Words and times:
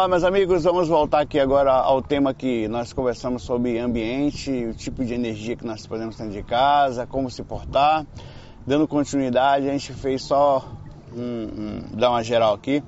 Olá, 0.00 0.08
meus 0.08 0.24
amigos, 0.24 0.64
vamos 0.64 0.88
voltar 0.88 1.20
aqui 1.20 1.38
agora 1.38 1.72
ao 1.72 2.00
tema 2.00 2.32
que 2.32 2.66
nós 2.68 2.90
conversamos 2.90 3.42
sobre 3.42 3.78
ambiente, 3.78 4.50
o 4.50 4.72
tipo 4.72 5.04
de 5.04 5.12
energia 5.12 5.54
que 5.54 5.66
nós 5.66 5.86
podemos 5.86 6.16
ter 6.16 6.26
de 6.30 6.42
casa, 6.42 7.06
como 7.06 7.30
se 7.30 7.42
portar. 7.42 8.06
Dando 8.66 8.88
continuidade, 8.88 9.68
a 9.68 9.72
gente 9.72 9.92
fez 9.92 10.22
só 10.22 10.66
um, 11.14 11.20
um, 11.20 11.82
dar 11.92 12.12
uma 12.12 12.24
geral 12.24 12.54
aqui. 12.54 12.82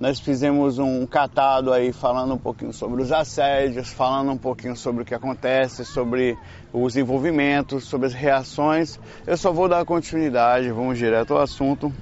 Nós 0.00 0.18
fizemos 0.18 0.78
um 0.78 1.04
catado 1.04 1.74
aí 1.74 1.92
falando 1.92 2.32
um 2.32 2.38
pouquinho 2.38 2.72
sobre 2.72 3.02
os 3.02 3.12
assédios, 3.12 3.90
falando 3.90 4.32
um 4.32 4.38
pouquinho 4.38 4.74
sobre 4.74 5.02
o 5.02 5.04
que 5.04 5.14
acontece, 5.14 5.84
sobre 5.84 6.38
os 6.72 6.96
envolvimentos, 6.96 7.84
sobre 7.84 8.06
as 8.06 8.14
reações. 8.14 8.98
Eu 9.26 9.36
só 9.36 9.52
vou 9.52 9.68
dar 9.68 9.84
continuidade, 9.84 10.70
vamos 10.70 10.96
direto 10.96 11.34
ao 11.34 11.42
assunto. 11.42 11.92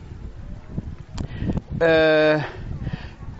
É 1.81 2.41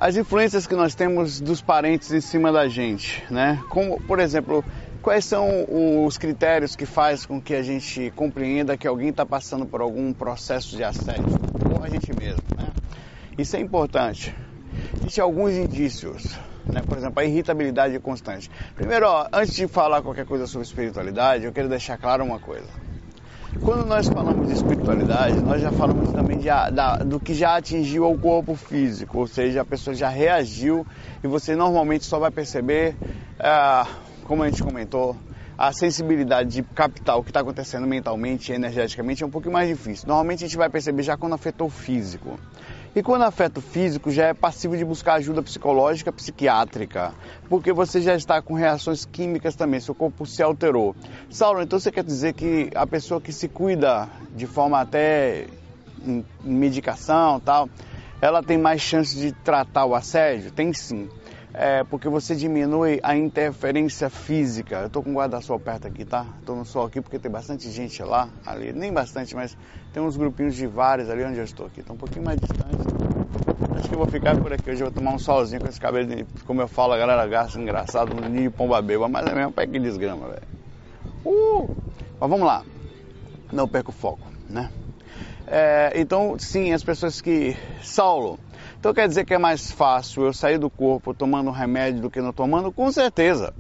as 0.05 0.19
influências 0.19 0.67
que 0.67 0.75
nós 0.75 0.95
temos 0.95 1.41
dos 1.41 1.63
parentes 1.63 2.13
em 2.13 2.21
cima 2.21 2.53
da 2.53 2.69
gente, 2.69 3.25
né? 3.31 3.59
Como, 3.71 3.99
por 4.03 4.21
exemplo, 4.21 4.63
quais 5.01 5.25
são 5.25 5.49
os 6.05 6.19
critérios 6.19 6.77
que 6.77 6.85
faz 6.85 7.25
com 7.25 7.41
que 7.41 7.55
a 7.55 7.63
gente 7.63 8.13
compreenda 8.15 8.77
que 8.77 8.87
alguém 8.87 9.09
está 9.09 9.25
passando 9.25 9.65
por 9.65 9.81
algum 9.81 10.13
processo 10.13 10.77
de 10.77 10.85
assédio, 10.85 11.25
ou 11.75 11.83
a 11.83 11.89
gente 11.89 12.15
mesmo, 12.15 12.43
né? 12.55 12.67
Isso 13.39 13.57
é 13.57 13.61
importante. 13.61 14.37
Existem 15.01 15.25
alguns 15.25 15.53
indícios, 15.53 16.39
né? 16.67 16.83
Por 16.87 16.99
exemplo, 16.99 17.21
a 17.21 17.25
irritabilidade 17.25 17.99
constante. 17.99 18.51
Primeiro, 18.75 19.07
ó, 19.07 19.27
antes 19.33 19.55
de 19.55 19.67
falar 19.67 20.03
qualquer 20.03 20.27
coisa 20.27 20.47
sobre 20.47 20.67
espiritualidade, 20.67 21.47
eu 21.47 21.53
quero 21.53 21.71
deixar 21.71 21.97
claro 21.97 22.23
uma 22.23 22.39
coisa. 22.39 22.69
Quando 23.63 23.87
nós 23.87 24.09
falamos 24.09 24.49
de 24.49 24.55
espiritualidade, 24.55 25.41
nós 25.43 25.61
já 25.61 25.71
falamos 25.71 26.13
também 26.13 26.39
de, 26.39 26.47
da, 26.47 26.97
do 26.99 27.21
que 27.21 27.33
já 27.35 27.57
atingiu 27.57 28.05
o 28.11 28.19
corpo 28.19 28.55
físico, 28.55 29.19
ou 29.19 29.27
seja, 29.27 29.63
a 29.63 29.65
pessoa 29.65 29.95
já 29.95 30.09
reagiu 30.09 30.87
e 31.23 31.29
você 31.29 31.55
normalmente 31.55 32.05
só 32.05 32.19
vai 32.19 32.31
perceber, 32.31 32.97
é, 33.39 33.87
como 34.25 34.43
a 34.43 34.51
gente 34.51 34.63
comentou, 34.63 35.17
a 35.57 35.73
sensibilidade 35.73 36.51
de 36.51 36.63
captar 36.63 37.17
o 37.17 37.23
que 37.23 37.31
está 37.31 37.41
acontecendo 37.41 37.87
mentalmente 37.87 38.51
e 38.51 38.55
energeticamente 38.55 39.23
é 39.23 39.27
um 39.27 39.31
pouco 39.31 39.51
mais 39.51 39.69
difícil. 39.69 40.09
Normalmente 40.09 40.45
a 40.45 40.47
gente 40.49 40.57
vai 40.57 40.69
perceber 40.69 41.03
já 41.03 41.17
quando 41.17 41.35
afetou 41.35 41.69
o 41.69 41.71
físico. 41.71 42.39
E 42.97 43.03
quando 43.03 43.23
afeta 43.23 43.59
o 43.59 43.63
físico, 43.63 44.09
já 44.09 44.27
é 44.27 44.35
passivo 44.35 44.77
de 44.77 44.85
buscar 44.85 45.15
ajuda 45.15 45.43
psicológica, 45.43 46.13
psiquiátrica, 46.13 47.13
porque 47.49 47.73
você 47.73 48.01
já 48.01 48.15
está 48.15 48.41
com 48.41 48.55
reações 48.55 49.05
químicas 49.05 49.57
também, 49.57 49.81
seu 49.81 49.97
corpo 49.97 50.25
se 50.25 50.41
alterou. 50.41 50.95
Saulo, 51.29 51.61
então 51.61 51.81
você 51.81 51.91
quer 51.91 52.05
dizer 52.05 52.35
que 52.35 52.71
a 52.73 52.87
pessoa 52.87 53.21
que 53.21 53.33
se 53.33 53.49
cuida 53.49 54.09
de 54.33 54.47
forma 54.47 54.81
até 54.81 55.49
em 56.07 56.25
medicação 56.41 57.41
tal, 57.41 57.69
ela 58.23 58.45
tem 58.45 58.57
mais 58.57 58.81
chance 58.81 59.17
de 59.17 59.33
tratar 59.33 59.87
o 59.87 59.95
assédio? 59.97 60.53
Tem 60.53 60.73
sim 60.73 61.09
é 61.55 61.85
porque 61.85 62.09
você 62.09 62.35
diminui 62.35 62.99
a 63.01 63.17
interferência 63.17 64.11
física. 64.11 64.81
Eu 64.81 64.87
estou 64.89 65.05
com 65.05 65.11
o 65.11 65.15
guarda-sol 65.15 65.59
perto 65.61 65.87
aqui, 65.87 66.05
tá? 66.05 66.27
Estou 66.41 66.57
no 66.57 66.65
sol 66.65 66.85
aqui 66.85 67.01
porque 67.01 67.17
tem 67.17 67.31
bastante 67.31 67.71
gente 67.71 68.03
lá, 68.03 68.29
ali, 68.45 68.73
nem 68.73 68.93
bastante, 68.93 69.37
mas 69.37 69.57
tem 69.93 70.03
uns 70.03 70.17
grupinhos 70.17 70.57
de 70.57 70.67
vários 70.67 71.09
ali 71.09 71.23
onde 71.23 71.39
eu 71.39 71.45
estou 71.45 71.67
aqui. 71.67 71.79
Estou 71.79 71.95
um 71.95 71.99
pouquinho 71.99 72.25
mais 72.25 72.41
distante. 72.41 72.85
Acho 73.79 73.89
que 73.89 73.95
eu 73.95 73.99
vou 73.99 74.09
ficar 74.09 74.37
por 74.37 74.53
aqui 74.53 74.69
hoje, 74.69 74.83
eu 74.83 74.87
vou 74.87 74.95
tomar 74.95 75.13
um 75.13 75.19
solzinho 75.19 75.61
com 75.61 75.69
esse 75.69 75.81
cabelo, 75.81 76.07
de, 76.09 76.27
como 76.45 76.61
eu 76.61 76.67
falo, 76.67 76.93
a 76.93 76.99
galera 76.99 77.25
gasta 77.27 77.61
engraçado, 77.61 78.15
no 78.15 78.29
ninho 78.29 78.51
de 78.51 78.57
pomba 78.57 78.83
beba, 78.83 79.09
mas 79.09 79.27
é 79.27 79.35
mesmo 79.35 79.53
pé 79.53 79.67
que 79.67 79.79
desgrama, 79.79 80.29
velho. 80.29 80.43
Uh! 81.25 81.77
Mas 82.21 82.31
vamos 82.31 82.47
lá, 82.47 82.65
não 83.53 83.69
perco 83.69 83.91
o 83.91 83.95
foco, 83.95 84.27
né? 84.49 84.71
É, 85.47 85.93
então, 85.95 86.37
sim, 86.39 86.73
as 86.73 86.83
pessoas 86.83 87.21
que... 87.21 87.57
Saulo, 87.83 88.39
então 88.85 88.93
quer 88.93 89.09
dizer 89.09 89.25
que 89.25 89.33
é 89.33 89.39
mais 89.39 89.73
fácil 89.73 90.27
eu 90.27 90.33
sair 90.35 90.59
do 90.59 90.69
corpo 90.69 91.15
tomando 91.15 91.51
remédio 91.51 92.03
do 92.03 92.11
que 92.11 92.21
não 92.21 92.35
tomando? 92.35 92.71
Com 92.71 92.93
certeza. 92.93 93.55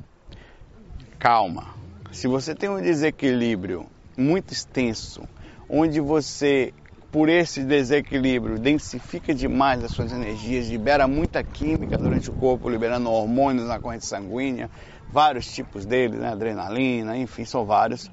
Calma. 1.18 1.68
Se 2.12 2.28
você 2.28 2.54
tem 2.54 2.68
um 2.68 2.78
desequilíbrio 2.78 3.86
muito 4.18 4.52
extenso, 4.52 5.22
onde 5.66 5.98
você, 5.98 6.74
por 7.10 7.30
esse 7.30 7.64
desequilíbrio, 7.64 8.58
densifica 8.58 9.34
demais 9.34 9.82
as 9.82 9.92
suas 9.92 10.12
energias, 10.12 10.68
libera 10.68 11.08
muita 11.08 11.42
química 11.42 11.96
durante 11.96 12.28
o 12.28 12.34
corpo, 12.34 12.68
liberando 12.68 13.10
hormônios 13.10 13.66
na 13.66 13.80
corrente 13.80 14.04
sanguínea, 14.04 14.68
vários 15.10 15.46
tipos 15.50 15.86
deles, 15.86 16.20
né? 16.20 16.28
adrenalina, 16.28 17.16
enfim, 17.16 17.46
são 17.46 17.64
vários 17.64 18.10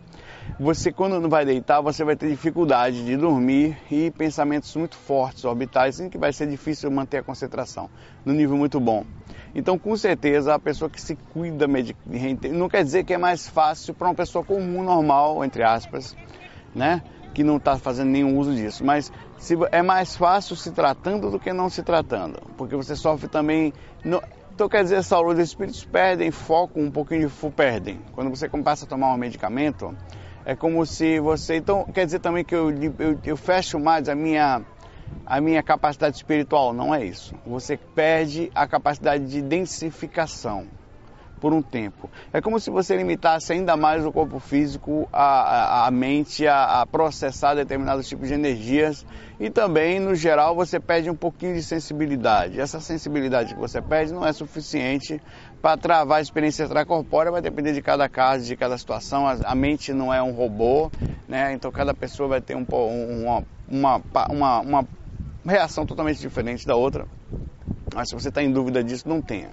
você 0.60 0.92
quando 0.92 1.20
não 1.20 1.30
vai 1.30 1.46
deitar, 1.46 1.82
você 1.82 2.04
vai 2.04 2.16
ter 2.16 2.30
dificuldade 2.30 3.06
de 3.06 3.18
dormir 3.18 3.78
e 3.90 4.12
pensamentos 4.12 4.76
muito 4.76 4.96
fortes, 4.96 5.44
orbitais, 5.46 6.00
em 6.00 6.10
que 6.10 6.18
vai 6.18 6.32
ser 6.32 6.48
difícil 6.48 6.92
manter 6.92 7.18
a 7.18 7.24
concentração 7.24 7.90
no 8.24 8.34
nível 8.34 8.58
muito 8.58 8.80
bom. 8.80 9.06
Então, 9.54 9.78
com 9.78 9.96
certeza, 9.98 10.54
a 10.54 10.60
pessoa 10.60 10.90
que 10.90 11.02
se 11.02 11.16
cuida 11.16 11.68
não 12.52 12.70
quer 12.70 12.84
dizer 12.84 13.04
que 13.04 13.14
é 13.14 13.18
mais 13.18 13.48
fácil 13.48 13.94
para 13.94 14.08
uma 14.08 14.16
pessoa 14.16 14.44
comum, 14.44 14.84
normal, 14.84 15.44
entre 15.44 15.64
aspas, 15.64 16.16
né? 16.74 17.02
Que 17.34 17.44
não 17.44 17.58
está 17.58 17.78
fazendo 17.78 18.10
nenhum 18.10 18.38
uso 18.38 18.54
disso. 18.54 18.86
Mas 18.86 19.12
se, 19.38 19.58
é 19.72 19.82
mais 19.82 20.16
fácil 20.16 20.56
se 20.56 20.72
tratando 20.72 21.30
do 21.30 21.40
que 21.40 21.52
não 21.52 21.70
se 21.70 21.84
tratando, 21.84 22.40
porque 22.58 22.76
você 22.76 22.96
sofre 22.96 23.28
também. 23.28 23.74
No, 24.04 24.22
então 24.54 24.70
quer 24.70 24.84
dizer, 24.84 25.04
saúde, 25.04 25.42
os 25.42 25.50
espíritos 25.50 25.84
perdem 25.84 26.30
foco, 26.30 26.80
um 26.80 26.92
pouquinho 26.92 27.28
de 27.28 27.52
perdem. 27.52 28.00
Quando 28.14 28.30
você 28.30 28.48
começa 28.48 28.86
a 28.86 28.88
tomar 28.88 29.14
um 29.14 29.18
medicamento, 29.18 29.96
é 30.46 30.56
como 30.56 30.86
se 30.86 31.20
você. 31.20 31.56
Então, 31.56 31.86
quer 31.86 32.06
dizer 32.06 32.20
também 32.20 32.44
que 32.44 32.56
eu, 32.56 32.72
eu, 33.00 33.20
eu 33.24 33.38
fecho 33.38 33.80
mais 33.80 34.10
a 34.10 34.16
minha, 34.16 34.62
a 35.26 35.42
minha 35.42 35.62
capacidade 35.62 36.16
espiritual? 36.16 36.74
Não 36.74 36.94
é 36.94 37.06
isso. 37.06 37.34
Você 37.46 37.78
perde 37.78 38.52
a 38.54 38.68
capacidade 38.68 39.26
de 39.28 39.42
densificação 39.42 40.68
por 41.42 41.54
um 41.54 41.62
tempo. 41.62 42.08
É 42.32 42.40
como 42.40 42.60
se 42.60 42.70
você 42.70 42.96
limitasse 42.96 43.52
ainda 43.52 43.76
mais 43.76 44.06
o 44.06 44.12
corpo 44.12 44.40
físico, 44.40 45.10
a, 45.12 45.24
a, 45.24 45.88
a 45.88 45.92
mente 45.92 46.48
a, 46.48 46.82
a, 46.82 46.86
processar 46.86 47.56
determinados 47.56 48.08
tipos 48.08 48.28
de 48.28 48.36
energias 48.36 49.04
e 49.40 49.50
também, 49.50 50.00
no 50.00 50.14
geral, 50.14 50.56
você 50.56 50.80
perde 50.80 51.10
um 51.10 51.16
pouquinho 51.16 51.56
de 51.56 51.64
sensibilidade. 51.64 52.62
Essa 52.62 52.80
sensibilidade 52.80 53.56
que 53.56 53.60
você 53.60 53.82
perde 53.82 54.14
não 54.14 54.26
é 54.26 54.32
suficiente 54.32 55.20
para 55.62 55.78
travar 55.78 56.18
a 56.18 56.22
experiência 56.22 56.64
extracorpórea, 56.64 57.32
vai 57.32 57.42
depender 57.42 57.74
de 57.74 57.82
cada 57.82 58.10
caso, 58.10 58.46
de 58.46 58.56
cada 58.56 58.78
situação. 58.78 59.28
A, 59.28 59.54
mente 59.54 59.94
não 59.94 60.14
é 60.14 60.22
um 60.22 60.32
robô, 60.32 60.92
né? 61.28 61.54
então 61.54 61.72
cada 61.72 61.94
pessoa 61.94 62.28
vai 62.28 62.42
ter 62.42 62.56
um, 62.56 62.66
uma, 62.66 63.44
uma, 63.70 64.02
uma, 64.30 64.60
uma 64.60 64.88
reação 65.46 65.86
totalmente 65.86 66.20
diferente 66.20 66.66
da 66.66 66.76
outra. 66.76 67.06
Mas 67.94 68.10
se 68.10 68.16
você 68.16 68.30
está 68.30 68.42
em 68.42 68.52
dúvida 68.52 68.84
disso, 68.84 69.08
não 69.08 69.22
tenha 69.22 69.50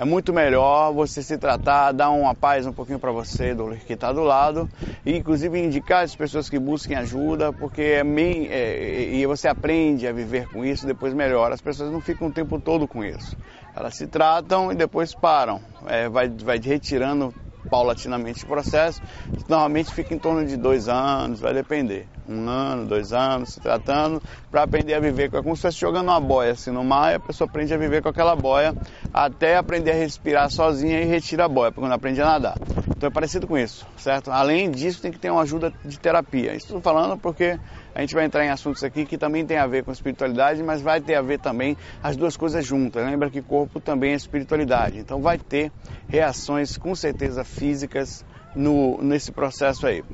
é 0.00 0.04
muito 0.06 0.32
melhor 0.32 0.94
você 0.94 1.22
se 1.22 1.36
tratar, 1.36 1.92
dar 1.92 2.08
uma 2.08 2.34
paz 2.34 2.66
um 2.66 2.72
pouquinho 2.72 2.98
para 2.98 3.12
você 3.12 3.54
do 3.54 3.76
que 3.76 3.92
está 3.92 4.10
do 4.10 4.22
lado 4.22 4.66
e 5.04 5.14
inclusive 5.14 5.62
indicar 5.62 6.02
as 6.02 6.16
pessoas 6.16 6.48
que 6.48 6.58
busquem 6.58 6.96
ajuda, 6.96 7.52
porque 7.52 7.82
é, 7.82 8.00
é, 8.00 9.14
e 9.14 9.26
você 9.26 9.46
aprende 9.46 10.08
a 10.08 10.12
viver 10.12 10.48
com 10.48 10.64
isso, 10.64 10.86
depois 10.86 11.12
melhora. 11.12 11.52
As 11.52 11.60
pessoas 11.60 11.92
não 11.92 12.00
ficam 12.00 12.28
o 12.28 12.32
tempo 12.32 12.58
todo 12.58 12.88
com 12.88 13.04
isso. 13.04 13.36
Elas 13.74 13.96
se 13.96 14.06
tratam 14.06 14.72
e 14.72 14.74
depois 14.74 15.14
param, 15.14 15.60
é, 15.86 16.08
vai, 16.08 16.28
vai 16.28 16.58
retirando 16.58 17.32
paulatinamente 17.68 18.44
o 18.44 18.46
processo. 18.48 19.00
Normalmente 19.48 19.92
fica 19.92 20.14
em 20.14 20.18
torno 20.18 20.44
de 20.44 20.56
dois 20.56 20.88
anos, 20.88 21.40
vai 21.40 21.52
depender. 21.52 22.06
Um 22.28 22.48
ano, 22.48 22.86
dois 22.86 23.12
anos, 23.12 23.50
se 23.50 23.60
tratando, 23.60 24.22
para 24.50 24.62
aprender 24.62 24.94
a 24.94 25.00
viver. 25.00 25.24
É 25.24 25.42
como 25.42 25.56
se 25.56 25.66
estivesse 25.66 25.80
jogando 25.80 26.08
uma 26.08 26.20
boia 26.20 26.52
assim 26.52 26.70
no 26.70 26.84
mar, 26.84 27.12
e 27.12 27.16
a 27.16 27.20
pessoa 27.20 27.48
aprende 27.48 27.74
a 27.74 27.76
viver 27.76 28.02
com 28.02 28.08
aquela 28.08 28.36
boia 28.36 28.74
até 29.12 29.56
aprender 29.56 29.92
a 29.92 29.94
respirar 29.94 30.50
sozinha 30.50 31.00
e 31.00 31.04
retira 31.04 31.46
a 31.46 31.48
boia, 31.48 31.72
quando 31.72 31.92
aprende 31.92 32.20
a 32.22 32.26
nadar. 32.26 32.56
Então 32.88 33.08
é 33.08 33.10
parecido 33.10 33.46
com 33.46 33.58
isso, 33.58 33.86
certo? 33.96 34.30
Além 34.30 34.70
disso, 34.70 35.02
tem 35.02 35.10
que 35.10 35.18
ter 35.18 35.30
uma 35.30 35.42
ajuda 35.42 35.72
de 35.84 35.98
terapia. 35.98 36.54
Isso 36.54 36.66
estou 36.66 36.80
falando 36.80 37.18
porque 37.18 37.58
a 37.94 38.00
gente 38.00 38.14
vai 38.14 38.24
entrar 38.24 38.44
em 38.44 38.48
assuntos 38.48 38.84
aqui 38.84 39.04
que 39.04 39.18
também 39.18 39.44
tem 39.44 39.58
a 39.58 39.66
ver 39.66 39.84
com 39.84 39.92
espiritualidade, 39.92 40.62
mas 40.62 40.80
vai 40.80 41.00
ter 41.00 41.14
a 41.14 41.22
ver 41.22 41.38
também 41.38 41.76
as 42.02 42.16
duas 42.16 42.36
coisas 42.36 42.64
juntas. 42.64 43.04
Lembra 43.04 43.30
que 43.30 43.42
corpo 43.42 43.80
também 43.80 44.12
é 44.12 44.16
espiritualidade. 44.16 44.98
Então 44.98 45.20
vai 45.20 45.38
ter 45.38 45.72
reações 46.08 46.76
com 46.76 46.94
certeza 46.94 47.44
físicas 47.44 48.24
no, 48.54 49.02
nesse 49.02 49.32
processo 49.32 49.86
aí. 49.86 50.04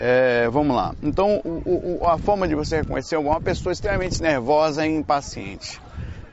É, 0.00 0.48
vamos 0.48 0.74
lá. 0.74 0.94
Então, 1.02 1.40
o, 1.44 2.00
o, 2.02 2.06
a 2.06 2.18
forma 2.18 2.48
de 2.48 2.54
você 2.54 2.78
reconhecer 2.78 3.16
uma 3.16 3.40
pessoa 3.40 3.72
extremamente 3.72 4.20
nervosa 4.20 4.84
e 4.86 4.90
impaciente. 4.90 5.80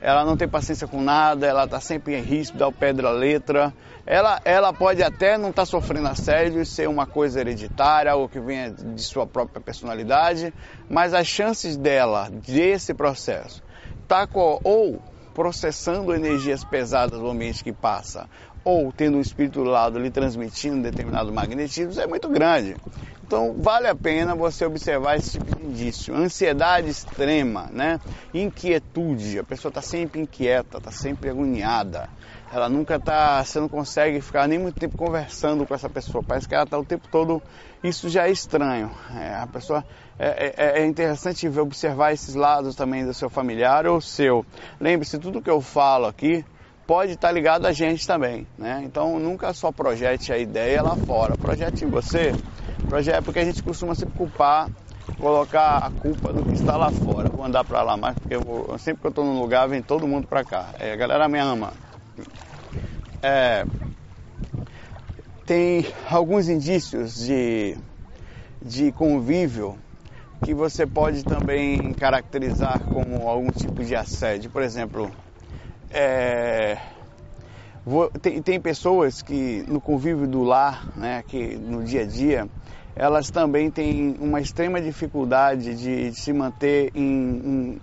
Ela 0.02 0.24
não 0.24 0.36
tem 0.36 0.48
paciência 0.48 0.88
com 0.88 1.00
nada, 1.00 1.46
ela 1.46 1.64
está 1.64 1.80
sempre 1.80 2.16
em 2.18 2.20
ríspido, 2.20 2.64
ao 2.64 2.72
pé 2.72 2.92
da 2.92 3.10
letra. 3.10 3.72
Ela, 4.04 4.40
ela 4.44 4.72
pode 4.72 5.00
até 5.00 5.38
não 5.38 5.50
estar 5.50 5.62
tá 5.62 5.66
sofrendo 5.66 6.08
assédio 6.08 6.66
ser 6.66 6.88
uma 6.88 7.06
coisa 7.06 7.40
hereditária, 7.40 8.12
ou 8.16 8.28
que 8.28 8.40
venha 8.40 8.72
de 8.72 9.00
sua 9.00 9.28
própria 9.28 9.60
personalidade, 9.60 10.52
mas 10.90 11.14
as 11.14 11.28
chances 11.28 11.76
dela, 11.76 12.28
desse 12.30 12.92
processo, 12.92 13.62
tá 14.08 14.26
com, 14.26 14.60
ou 14.64 15.00
processando 15.32 16.12
energias 16.12 16.64
pesadas 16.64 17.20
do 17.20 17.30
ambiente 17.30 17.62
que 17.62 17.72
passa, 17.72 18.28
ou 18.64 18.92
tendo 18.92 19.16
um 19.16 19.20
espírito 19.20 19.62
do 19.62 19.70
lado 19.70 19.98
lhe 19.98 20.10
transmitindo 20.10 20.82
determinado 20.82 21.32
magnetismo, 21.32 22.00
é 22.00 22.06
muito 22.06 22.28
grande. 22.28 22.76
Então 23.24 23.54
vale 23.58 23.88
a 23.88 23.94
pena 23.94 24.34
você 24.34 24.64
observar 24.66 25.16
esse 25.16 25.38
tipo 25.38 25.56
de 25.56 25.64
indício. 25.64 26.14
Ansiedade 26.14 26.90
extrema, 26.90 27.68
né? 27.72 27.98
Inquietude, 28.34 29.38
a 29.38 29.44
pessoa 29.44 29.70
está 29.70 29.80
sempre 29.80 30.20
inquieta, 30.20 30.78
está 30.78 30.90
sempre 30.90 31.30
agoniada. 31.30 32.10
Ela 32.52 32.68
nunca 32.68 32.96
está, 32.96 33.42
você 33.42 33.58
não 33.58 33.68
consegue 33.68 34.20
ficar 34.20 34.46
nem 34.46 34.58
muito 34.58 34.78
tempo 34.78 34.98
conversando 34.98 35.64
com 35.64 35.74
essa 35.74 35.88
pessoa. 35.88 36.22
Parece 36.22 36.46
que 36.46 36.54
ela 36.54 36.64
está 36.64 36.78
o 36.78 36.84
tempo 36.84 37.08
todo. 37.10 37.42
Isso 37.82 38.10
já 38.10 38.28
é 38.28 38.30
estranho. 38.30 38.90
É, 39.16 39.34
a 39.36 39.46
pessoa 39.46 39.82
é, 40.18 40.52
é, 40.54 40.82
é 40.82 40.86
interessante 40.86 41.48
observar 41.58 42.12
esses 42.12 42.34
lados 42.34 42.76
também 42.76 43.06
do 43.06 43.14
seu 43.14 43.30
familiar 43.30 43.86
ou 43.86 44.02
seu. 44.02 44.44
Lembre-se, 44.78 45.18
tudo 45.18 45.40
que 45.40 45.48
eu 45.48 45.62
falo 45.62 46.04
aqui 46.04 46.44
pode 46.92 47.12
estar 47.12 47.32
ligado 47.32 47.64
a 47.64 47.72
gente 47.72 48.06
também, 48.06 48.46
né? 48.58 48.82
Então 48.84 49.18
nunca 49.18 49.54
só 49.54 49.72
projete 49.72 50.30
a 50.30 50.36
ideia 50.36 50.82
lá 50.82 50.94
fora, 50.94 51.34
projete 51.38 51.86
em 51.86 51.88
você. 51.88 52.34
Projete 52.86 53.22
porque 53.22 53.38
a 53.38 53.44
gente 53.46 53.62
costuma 53.62 53.94
sempre 53.94 54.14
culpar, 54.14 54.68
colocar 55.18 55.78
a 55.78 55.90
culpa 55.90 56.34
no 56.34 56.44
que 56.44 56.52
está 56.52 56.76
lá 56.76 56.90
fora. 56.90 57.30
Vou 57.30 57.46
andar 57.46 57.64
para 57.64 57.82
lá 57.82 57.96
mais 57.96 58.14
porque 58.18 58.34
eu 58.34 58.42
vou, 58.42 58.78
sempre 58.78 59.00
que 59.00 59.06
eu 59.06 59.08
estou 59.08 59.24
num 59.24 59.40
lugar 59.40 59.66
vem 59.70 59.80
todo 59.80 60.06
mundo 60.06 60.26
para 60.26 60.44
cá. 60.44 60.66
É, 60.78 60.92
a 60.92 60.96
galera 60.96 61.26
me 61.30 61.38
ama. 61.38 61.72
É, 63.22 63.64
tem 65.46 65.86
alguns 66.10 66.46
indícios 66.46 67.14
de, 67.24 67.74
de 68.60 68.92
convívio 68.92 69.78
que 70.44 70.52
você 70.52 70.86
pode 70.86 71.24
também 71.24 71.94
caracterizar 71.94 72.80
como 72.80 73.26
algum 73.30 73.50
tipo 73.50 73.82
de 73.82 73.96
assédio. 73.96 74.50
Por 74.50 74.60
exemplo, 74.60 75.10
é, 75.92 76.78
tem, 78.20 78.42
tem, 78.42 78.60
pessoas 78.60 79.22
que 79.22 79.64
no 79.68 79.80
convívio 79.80 80.26
do 80.26 80.42
lar, 80.42 80.86
né, 80.96 81.22
que 81.26 81.56
no 81.56 81.82
dia 81.84 82.02
a 82.02 82.06
dia, 82.06 82.48
elas 82.94 83.30
também 83.30 83.70
têm 83.70 84.16
uma 84.20 84.40
extrema 84.40 84.80
dificuldade 84.80 85.74
de, 85.74 86.10
de 86.10 86.20
se 86.20 86.32
manter 86.32 86.90
em, 86.94 87.80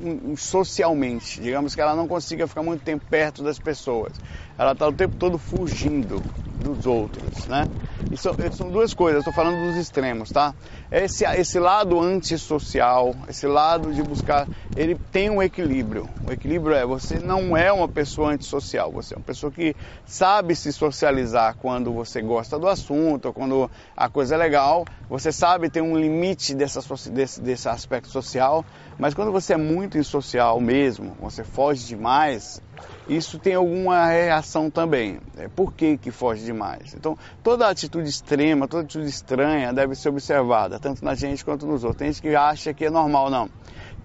em, 0.00 0.20
em, 0.30 0.36
socialmente. 0.36 1.40
Digamos 1.40 1.74
que 1.74 1.80
ela 1.80 1.94
não 1.94 2.06
consiga 2.06 2.46
ficar 2.46 2.62
muito 2.62 2.82
tempo 2.82 3.04
perto 3.08 3.42
das 3.42 3.58
pessoas. 3.58 4.12
Ela 4.58 4.72
está 4.72 4.86
o 4.86 4.92
tempo 4.92 5.16
todo 5.16 5.38
fugindo 5.38 6.22
dos 6.64 6.86
outros, 6.86 7.46
né? 7.46 7.68
São, 8.16 8.34
são 8.52 8.70
duas 8.70 8.94
coisas, 8.94 9.20
estou 9.20 9.32
falando 9.32 9.66
dos 9.66 9.76
extremos, 9.76 10.30
tá? 10.30 10.54
Esse, 10.90 11.24
esse 11.24 11.58
lado 11.58 12.00
antissocial, 12.00 13.14
esse 13.28 13.46
lado 13.46 13.92
de 13.92 14.02
buscar, 14.02 14.48
ele 14.76 14.94
tem 15.10 15.30
um 15.30 15.42
equilíbrio. 15.42 16.08
O 16.26 16.32
equilíbrio 16.32 16.74
é, 16.74 16.86
você 16.86 17.18
não 17.18 17.56
é 17.56 17.72
uma 17.72 17.88
pessoa 17.88 18.32
antissocial, 18.32 18.90
você 18.90 19.14
é 19.14 19.16
uma 19.16 19.24
pessoa 19.24 19.50
que 19.50 19.74
sabe 20.06 20.54
se 20.54 20.72
socializar 20.72 21.56
quando 21.56 21.92
você 21.92 22.22
gosta 22.22 22.58
do 22.58 22.68
assunto, 22.68 23.32
quando 23.32 23.70
a 23.96 24.08
coisa 24.08 24.34
é 24.34 24.38
legal, 24.38 24.84
você 25.08 25.32
sabe 25.32 25.68
ter 25.68 25.80
um 25.80 25.96
limite 25.96 26.54
dessa, 26.54 26.80
desse, 27.10 27.40
desse 27.40 27.68
aspecto 27.68 28.08
social, 28.08 28.64
mas 28.98 29.14
quando 29.14 29.32
você 29.32 29.54
é 29.54 29.58
muito 29.58 29.98
insocial 29.98 30.60
mesmo, 30.60 31.16
você 31.20 31.42
foge 31.42 31.84
demais, 31.86 32.62
isso 33.08 33.38
tem 33.38 33.54
alguma 33.54 34.06
reação 34.06 34.70
também. 34.70 35.18
É, 35.36 35.48
por 35.48 35.72
que, 35.72 35.98
que 35.98 36.10
foge 36.10 36.44
demais? 36.44 36.94
Então, 36.94 37.16
toda 37.42 37.68
atitude 37.68 38.08
extrema, 38.08 38.66
toda 38.66 38.84
atitude 38.84 39.08
estranha 39.08 39.72
deve 39.72 39.94
ser 39.94 40.08
observada, 40.08 40.78
tanto 40.78 41.04
na 41.04 41.14
gente 41.14 41.44
quanto 41.44 41.66
nos 41.66 41.84
outros. 41.84 41.98
Tem 41.98 42.12
gente 42.12 42.22
que 42.22 42.34
acha 42.34 42.72
que 42.72 42.86
é 42.86 42.90
normal, 42.90 43.30
não. 43.30 43.48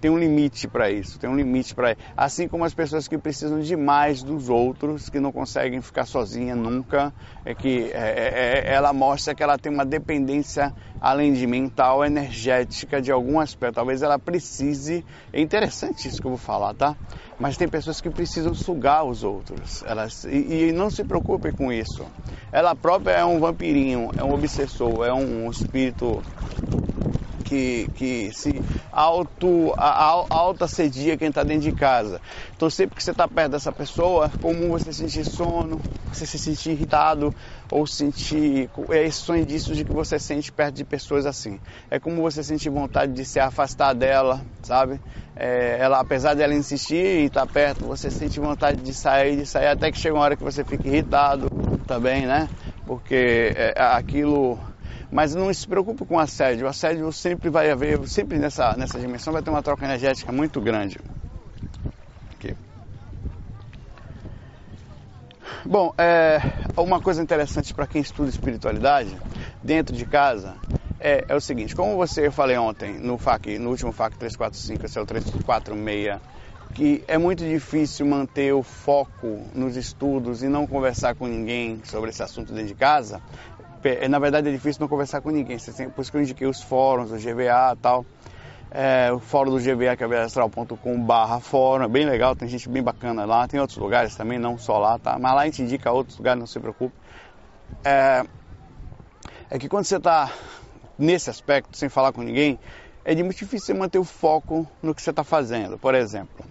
Tem 0.00 0.10
um 0.10 0.18
limite 0.18 0.66
para 0.66 0.90
isso, 0.90 1.18
tem 1.18 1.28
um 1.28 1.36
limite 1.36 1.74
para 1.74 1.94
Assim 2.16 2.48
como 2.48 2.64
as 2.64 2.72
pessoas 2.72 3.06
que 3.06 3.18
precisam 3.18 3.60
demais 3.60 4.22
dos 4.22 4.48
outros, 4.48 5.10
que 5.10 5.20
não 5.20 5.30
conseguem 5.30 5.82
ficar 5.82 6.06
sozinha 6.06 6.56
nunca, 6.56 7.12
é 7.44 7.54
que 7.54 7.90
é, 7.92 7.98
é, 7.98 8.70
é 8.70 8.74
ela 8.74 8.94
mostra 8.94 9.34
que 9.34 9.42
ela 9.42 9.58
tem 9.58 9.70
uma 9.70 9.84
dependência, 9.84 10.74
além 10.98 11.34
de 11.34 11.46
mental, 11.46 12.02
energética 12.02 13.00
de 13.00 13.12
algum 13.12 13.38
aspecto. 13.38 13.74
Talvez 13.74 14.00
ela 14.00 14.18
precise. 14.18 15.04
É 15.34 15.40
interessante 15.40 16.08
isso 16.08 16.18
que 16.18 16.26
eu 16.26 16.30
vou 16.30 16.38
falar, 16.38 16.72
tá? 16.72 16.96
Mas 17.38 17.58
tem 17.58 17.68
pessoas 17.68 18.00
que 18.00 18.08
precisam 18.08 18.54
sugar 18.54 18.89
os 19.04 19.24
outros. 19.24 19.82
Elas, 19.86 20.24
e, 20.24 20.68
e 20.68 20.72
não 20.72 20.90
se 20.90 21.04
preocupe 21.04 21.52
com 21.52 21.72
isso. 21.72 22.04
Ela 22.52 22.74
própria 22.74 23.12
é 23.12 23.24
um 23.24 23.38
vampirinho, 23.38 24.10
é 24.16 24.24
um 24.24 24.34
obsessor, 24.34 25.04
é 25.04 25.12
um 25.12 25.48
espírito 25.50 26.22
que, 27.50 27.90
que 27.94 28.32
se 28.32 28.62
auto, 28.92 29.74
auto 29.76 30.64
assedia 30.64 31.18
quem 31.18 31.28
está 31.28 31.42
dentro 31.42 31.62
de 31.62 31.72
casa. 31.72 32.20
Então 32.54 32.70
sempre 32.70 32.96
que 32.96 33.02
você 33.02 33.10
está 33.10 33.26
perto 33.26 33.50
dessa 33.50 33.72
pessoa, 33.72 34.26
é 34.26 34.40
comum 34.40 34.68
você 34.68 34.92
sentir 34.92 35.24
sono, 35.24 35.80
você 36.12 36.24
se 36.26 36.38
sentir 36.38 36.70
irritado 36.70 37.34
ou 37.68 37.88
sentir. 37.88 38.70
Esses 38.90 39.24
são 39.24 39.36
indícios 39.36 39.76
de 39.76 39.84
que 39.84 39.90
você 39.90 40.16
sente 40.16 40.52
perto 40.52 40.76
de 40.76 40.84
pessoas 40.84 41.26
assim. 41.26 41.58
É 41.90 41.98
como 41.98 42.22
você 42.22 42.44
sentir 42.44 42.70
vontade 42.70 43.12
de 43.12 43.24
se 43.24 43.40
afastar 43.40 43.94
dela, 43.94 44.40
sabe? 44.62 45.00
É, 45.34 45.78
ela, 45.80 45.98
apesar 45.98 46.34
dela 46.34 46.54
insistir 46.54 47.22
e 47.22 47.24
estar 47.24 47.46
tá 47.46 47.52
perto, 47.52 47.84
você 47.84 48.12
sente 48.12 48.38
vontade 48.38 48.80
de 48.80 48.94
sair, 48.94 49.36
de 49.36 49.46
sair, 49.46 49.66
até 49.66 49.90
que 49.90 49.98
chega 49.98 50.14
uma 50.14 50.22
hora 50.22 50.36
que 50.36 50.44
você 50.44 50.64
fica 50.64 50.86
irritado 50.86 51.48
também, 51.84 52.26
né? 52.26 52.48
Porque 52.86 53.52
é, 53.56 53.74
aquilo. 53.76 54.69
Mas 55.10 55.34
não 55.34 55.52
se 55.52 55.66
preocupe 55.66 56.04
com 56.04 56.16
o 56.16 56.18
assédio. 56.18 56.66
O 56.66 56.68
assédio 56.68 57.12
sempre 57.12 57.50
vai 57.50 57.70
haver, 57.70 58.06
sempre 58.06 58.38
nessa, 58.38 58.76
nessa 58.76 58.98
dimensão 58.98 59.32
vai 59.32 59.42
ter 59.42 59.50
uma 59.50 59.62
troca 59.62 59.84
energética 59.84 60.30
muito 60.30 60.60
grande. 60.60 60.98
Aqui. 62.34 62.54
Bom, 65.64 65.92
é, 65.98 66.40
uma 66.76 67.00
coisa 67.00 67.22
interessante 67.22 67.74
para 67.74 67.86
quem 67.86 68.00
estuda 68.00 68.28
espiritualidade 68.28 69.16
dentro 69.62 69.96
de 69.96 70.06
casa 70.06 70.56
é, 71.00 71.24
é 71.28 71.34
o 71.34 71.40
seguinte, 71.40 71.74
como 71.74 71.96
você 71.96 72.26
eu 72.26 72.32
falei 72.32 72.58
ontem 72.58 72.98
no 72.98 73.16
FAQ, 73.16 73.58
no 73.58 73.70
último 73.70 73.90
FAQ 73.90 74.18
345, 74.18 74.84
esse 74.84 74.98
é 74.98 75.00
o 75.00 75.06
346, 75.06 76.20
que 76.74 77.02
é 77.08 77.16
muito 77.16 77.42
difícil 77.42 78.06
manter 78.06 78.52
o 78.52 78.62
foco 78.62 79.46
nos 79.54 79.76
estudos 79.76 80.42
e 80.42 80.48
não 80.48 80.66
conversar 80.66 81.14
com 81.14 81.26
ninguém 81.26 81.80
sobre 81.84 82.10
esse 82.10 82.22
assunto 82.22 82.52
dentro 82.52 82.68
de 82.68 82.74
casa. 82.74 83.20
Na 84.08 84.18
verdade 84.18 84.48
é 84.48 84.52
difícil 84.52 84.80
não 84.80 84.88
conversar 84.88 85.20
com 85.20 85.30
ninguém, 85.30 85.56
por 85.94 86.02
isso 86.02 86.10
que 86.10 86.16
eu 86.16 86.22
indiquei 86.22 86.46
os 86.46 86.62
fóruns, 86.62 87.10
o 87.10 87.16
GVA 87.16 87.72
e 87.72 87.76
tal. 87.80 88.04
É, 88.72 89.10
o 89.12 89.18
fórum 89.18 89.50
do 89.50 89.58
GVA, 89.58 89.96
que 89.96 90.04
é 90.04 90.18
astral.com 90.22 91.02
barra 91.02 91.40
fórum, 91.40 91.84
é 91.84 91.88
bem 91.88 92.06
legal, 92.06 92.36
tem 92.36 92.46
gente 92.46 92.68
bem 92.68 92.82
bacana 92.82 93.24
lá, 93.24 93.48
tem 93.48 93.58
outros 93.58 93.78
lugares 93.78 94.14
também, 94.14 94.38
não 94.38 94.56
só 94.56 94.78
lá, 94.78 94.96
tá? 94.96 95.18
Mas 95.18 95.34
lá 95.34 95.40
a 95.40 95.44
gente 95.46 95.62
indica 95.62 95.90
outros 95.90 96.16
lugares, 96.18 96.38
não 96.38 96.46
se 96.46 96.60
preocupe. 96.60 96.94
É, 97.84 98.24
é 99.50 99.58
que 99.58 99.68
quando 99.68 99.84
você 99.84 99.96
está 99.96 100.32
nesse 100.96 101.30
aspecto, 101.30 101.76
sem 101.76 101.88
falar 101.88 102.12
com 102.12 102.22
ninguém, 102.22 102.60
é 103.04 103.14
muito 103.16 103.38
difícil 103.38 103.74
manter 103.74 103.98
o 103.98 104.04
foco 104.04 104.64
no 104.80 104.94
que 104.94 105.02
você 105.02 105.10
está 105.10 105.24
fazendo. 105.24 105.76
Por 105.76 105.96
exemplo, 105.96 106.44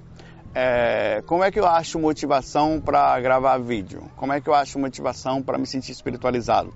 é, 0.54 1.24
como 1.26 1.44
é 1.44 1.52
que 1.52 1.60
eu 1.60 1.66
acho 1.66 1.98
motivação 2.00 2.82
para 2.82 3.18
gravar 3.22 3.58
vídeo? 3.60 4.04
Como 4.18 4.34
é 4.34 4.42
que 4.42 4.50
eu 4.50 4.54
acho 4.54 4.78
motivação 4.78 5.42
para 5.42 5.58
me 5.58 5.66
sentir 5.66 5.94
espiritualizado? 5.94 6.74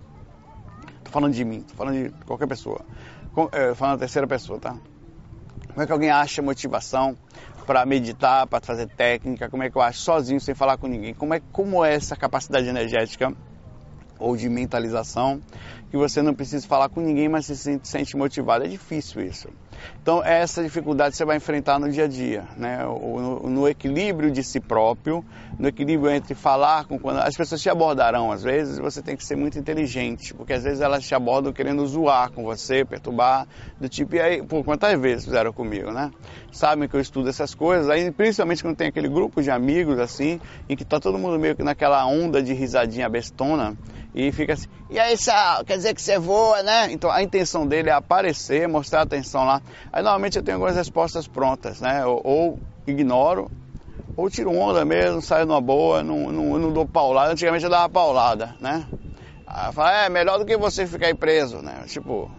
Falando 1.14 1.36
de 1.36 1.46
mim, 1.46 1.64
falando 1.76 2.10
de 2.10 2.26
qualquer 2.26 2.48
pessoa. 2.48 2.82
Com, 3.34 3.48
é, 3.52 3.76
falando 3.76 3.98
da 3.98 4.00
terceira 4.00 4.28
pessoa, 4.28 4.60
tá? 4.60 4.76
Como 5.68 5.84
é 5.84 5.86
que 5.86 5.92
alguém 5.92 6.10
acha 6.10 6.42
motivação 6.42 7.16
para 7.68 7.86
meditar, 7.86 8.48
para 8.48 8.66
fazer 8.66 8.88
técnica? 8.88 9.48
Como 9.48 9.62
é 9.62 9.70
que 9.70 9.78
eu 9.78 9.82
acho 9.84 10.00
sozinho, 10.00 10.42
sem 10.42 10.56
falar 10.56 10.76
com 10.78 10.88
ninguém? 10.88 11.14
Como 11.14 11.36
é, 11.36 11.40
como 11.52 11.86
é 11.86 11.94
essa 11.94 12.16
capacidade 12.16 12.68
energética 12.68 13.32
ou 14.18 14.36
de 14.36 14.50
mentalização 14.50 15.40
que 15.92 15.98
você 15.98 16.24
não 16.24 16.34
precisa 16.34 16.68
falar 16.68 16.90
com 16.90 17.00
ninguém, 17.00 17.30
mas 17.30 17.46
se 17.46 17.56
sente, 17.56 17.88
sente 17.88 18.18
motivado. 18.18 18.66
É 18.66 18.68
difícil 18.68 19.22
isso. 19.22 19.50
Então, 20.02 20.24
essa 20.24 20.64
dificuldade 20.64 21.16
você 21.16 21.24
vai 21.24 21.38
enfrentar 21.38 21.80
no 21.80 21.90
dia 21.90 22.06
a 22.06 22.08
dia, 22.08 22.44
né? 22.58 22.84
no, 22.84 23.50
no 23.50 23.68
equilíbrio 23.68 24.32
de 24.32 24.44
si 24.44 24.60
próprio, 24.60 25.24
no 25.58 25.68
equilíbrio 25.68 26.12
entre 26.12 26.36
falar 26.36 26.86
com 26.86 27.00
quando 27.00 27.20
as 27.20 27.36
pessoas 27.36 27.62
te 27.62 27.70
abordarão 27.70 28.32
às 28.32 28.44
vezes, 28.44 28.78
você 28.80 29.02
tem 29.02 29.16
que 29.16 29.24
ser 29.24 29.36
muito 29.36 29.58
inteligente, 29.58 30.34
porque 30.34 30.54
às 30.54 30.64
vezes 30.64 30.82
elas 30.82 31.06
te 31.06 31.16
abordam 31.16 31.54
querendo 31.54 31.86
zoar 31.88 32.32
com 32.32 32.44
você, 32.44 32.84
perturbar, 32.84 33.48
do 33.80 33.88
tipo, 33.88 34.16
e 34.16 34.22
aí, 34.22 34.44
por 34.44 34.64
quantas 34.64 35.00
vezes 35.00 35.26
fizeram 35.26 35.54
comigo, 35.54 35.92
né? 35.92 36.12
Sabem 36.52 36.88
que 36.88 36.96
eu 36.96 37.00
estudo 37.00 37.30
essas 37.30 37.54
coisas, 37.54 37.90
aí 37.90 38.12
principalmente 38.12 38.62
quando 38.62 38.76
tem 38.76 38.88
aquele 38.88 39.08
grupo 39.08 39.42
de 39.42 39.50
amigos 39.50 40.00
assim, 40.00 40.40
em 40.68 40.76
que 40.76 40.84
tá 40.84 41.00
todo 41.00 41.18
mundo 41.18 41.40
meio 41.40 41.56
que 41.56 41.64
naquela 41.64 42.06
onda 42.06 42.42
de 42.42 42.54
risadinha 42.54 43.08
bestona, 43.10 43.78
e 44.14 44.32
fica 44.32 44.54
assim, 44.54 44.68
e 44.90 45.00
aí, 45.00 45.18
Sal, 45.18 45.66
quer 45.66 45.78
dizer 45.78 45.96
que 45.96 46.02
você 46.02 46.20
voa, 46.20 46.62
né? 46.62 46.92
Então 46.92 47.10
a 47.10 47.24
intenção 47.24 47.66
dele 47.66 47.90
é 47.90 47.94
aparecer, 47.94 48.68
mostrar 48.68 49.02
atenção 49.02 49.44
lá. 49.44 49.60
Aí 49.92 50.04
normalmente 50.04 50.38
eu 50.38 50.44
tenho 50.44 50.58
algumas 50.58 50.76
respostas 50.76 51.28
prontas, 51.28 51.82
né? 51.82 52.06
Ou, 52.06 52.22
ou 52.24 52.60
ignoro, 52.86 53.50
Ou 54.16 54.30
tiro 54.30 54.52
onda 54.52 54.86
mesmo, 54.86 55.22
saio 55.22 55.48
numa 55.48 55.60
boa, 55.60 56.04
não, 56.04 56.32
não, 56.32 56.60
não 56.60 56.72
dou 56.72 56.86
paulada. 56.86 57.32
Antigamente 57.32 57.64
eu 57.64 57.72
dava 57.72 57.90
paulada, 57.90 58.56
né? 58.60 58.86
Aí 59.48 59.74
fala, 59.74 60.06
é 60.06 60.10
melhor 60.10 60.38
do 60.38 60.46
que 60.46 60.56
você 60.56 60.86
ficar 60.86 61.08
aí 61.08 61.16
preso, 61.16 61.58
né? 61.64 61.86
Tipo, 61.88 62.30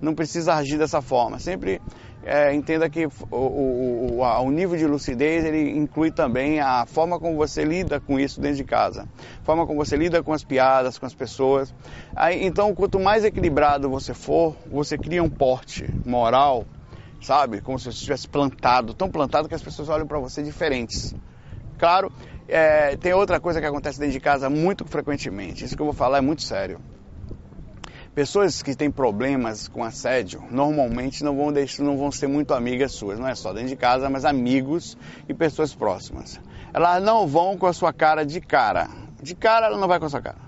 não 0.00 0.14
precisa 0.14 0.54
agir 0.54 0.78
dessa 0.78 1.02
forma. 1.02 1.38
Sempre 1.38 1.82
é, 2.24 2.54
entenda 2.54 2.88
que 2.90 3.06
o, 3.06 3.10
o, 3.30 4.20
o, 4.20 4.22
o, 4.22 4.50
nível 4.50 4.76
de 4.76 4.86
lucidez 4.86 5.44
ele 5.44 5.70
inclui 5.70 6.10
também 6.10 6.60
a 6.60 6.84
forma 6.84 7.18
como 7.18 7.36
você 7.36 7.64
lida 7.64 7.98
com 7.98 8.20
isso 8.20 8.40
dentro 8.40 8.58
de 8.58 8.64
casa, 8.64 9.08
a 9.40 9.44
forma 9.44 9.66
como 9.66 9.82
você 9.82 9.96
lida 9.96 10.22
com 10.22 10.32
as 10.32 10.44
piadas, 10.44 10.98
com 10.98 11.06
as 11.06 11.14
pessoas. 11.14 11.74
Aí, 12.14 12.44
então, 12.44 12.74
quanto 12.74 13.00
mais 13.00 13.24
equilibrado 13.24 13.88
você 13.88 14.12
for, 14.12 14.54
você 14.70 14.98
cria 14.98 15.22
um 15.22 15.30
porte 15.30 15.88
moral, 16.04 16.66
sabe, 17.22 17.60
como 17.62 17.78
se 17.78 17.86
você 17.86 17.90
estivesse 17.90 18.28
plantado, 18.28 18.92
tão 18.92 19.10
plantado 19.10 19.48
que 19.48 19.54
as 19.54 19.62
pessoas 19.62 19.88
olham 19.88 20.06
para 20.06 20.18
você 20.18 20.42
diferentes. 20.42 21.14
Claro, 21.78 22.12
é, 22.46 22.96
tem 22.96 23.14
outra 23.14 23.40
coisa 23.40 23.60
que 23.60 23.66
acontece 23.66 23.98
dentro 23.98 24.12
de 24.12 24.20
casa 24.20 24.50
muito 24.50 24.84
frequentemente. 24.84 25.64
Isso 25.64 25.74
que 25.74 25.80
eu 25.80 25.86
vou 25.86 25.94
falar 25.94 26.18
é 26.18 26.20
muito 26.20 26.42
sério. 26.42 26.78
Pessoas 28.12 28.60
que 28.60 28.74
têm 28.74 28.90
problemas 28.90 29.68
com 29.68 29.84
assédio 29.84 30.42
normalmente 30.50 31.22
não 31.22 31.36
vão, 31.36 31.52
deixar, 31.52 31.84
não 31.84 31.96
vão 31.96 32.10
ser 32.10 32.26
muito 32.26 32.52
amigas 32.52 32.90
suas, 32.90 33.20
não 33.20 33.28
é 33.28 33.36
só 33.36 33.52
dentro 33.52 33.68
de 33.68 33.76
casa, 33.76 34.10
mas 34.10 34.24
amigos 34.24 34.98
e 35.28 35.32
pessoas 35.32 35.72
próximas. 35.72 36.40
Elas 36.74 37.00
não 37.04 37.24
vão 37.28 37.56
com 37.56 37.66
a 37.66 37.72
sua 37.72 37.92
cara 37.92 38.26
de 38.26 38.40
cara. 38.40 38.88
De 39.22 39.36
cara 39.36 39.66
ela 39.66 39.78
não 39.78 39.86
vai 39.86 40.00
com 40.00 40.06
a 40.06 40.08
sua 40.08 40.20
cara. 40.20 40.38